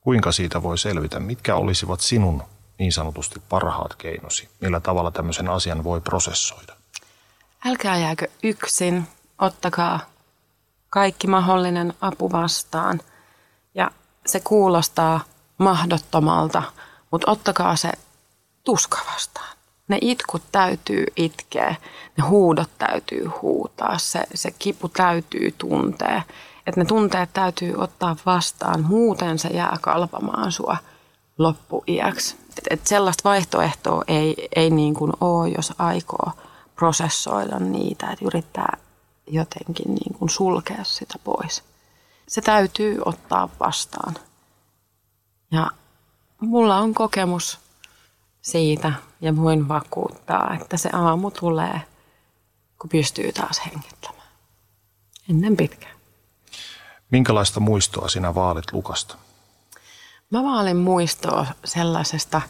[0.00, 1.20] kuinka siitä voi selvitä?
[1.20, 2.42] Mitkä olisivat sinun
[2.78, 4.48] niin sanotusti parhaat keinosi?
[4.60, 6.76] Millä tavalla tämmöisen asian voi prosessoida?
[7.64, 9.08] Älkää jääkö yksin.
[9.38, 10.00] Ottakaa
[10.90, 13.00] kaikki mahdollinen apu vastaan.
[13.74, 13.90] Ja
[14.26, 15.20] se kuulostaa
[15.58, 16.62] mahdottomalta,
[17.10, 17.92] mutta ottakaa se
[18.64, 19.56] tuska vastaan.
[19.88, 21.74] Ne itkut täytyy itkeä,
[22.16, 26.22] ne huudot täytyy huutaa, se, se kipu täytyy tuntea.
[26.66, 30.76] Että ne tunteet täytyy ottaa vastaan, muuten se jää kalpamaan sua
[31.38, 32.36] loppuiäksi.
[32.58, 36.32] Et, et sellaista vaihtoehtoa ei, ei niin kuin ole, jos aikoo
[36.74, 38.76] prosessoida niitä, että yrittää
[39.26, 41.62] jotenkin niin kuin sulkea sitä pois.
[42.28, 44.14] Se täytyy ottaa vastaan.
[45.50, 45.70] Ja
[46.40, 47.58] mulla on kokemus
[48.42, 51.80] siitä ja voin vakuuttaa, että se aamu tulee,
[52.78, 54.28] kun pystyy taas hengittämään.
[55.30, 55.96] Ennen pitkään.
[57.10, 59.16] Minkälaista muistoa sinä vaalit Lukasta?
[60.30, 62.40] Mä vaalin muistoa sellaisesta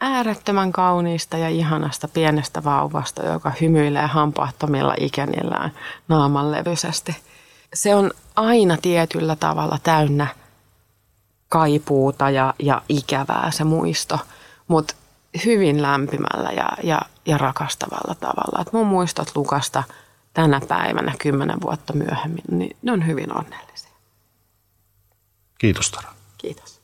[0.00, 5.72] äärettömän kauniista ja ihanasta pienestä vauvasta, joka hymyilee hampaattomilla ikänillään
[6.08, 7.16] naamanlevyisesti.
[7.74, 10.26] Se on aina tietyllä tavalla täynnä
[11.52, 14.18] kaipuuta ja, ja ikävää se muisto,
[14.68, 14.94] mutta
[15.44, 18.62] hyvin lämpimällä ja, ja, ja rakastavalla tavalla.
[18.62, 19.82] Et mun muistot Lukasta
[20.34, 23.90] tänä päivänä kymmenen vuotta myöhemmin, niin ne on hyvin onnellisia.
[25.58, 26.14] Kiitos Tara.
[26.38, 26.81] Kiitos.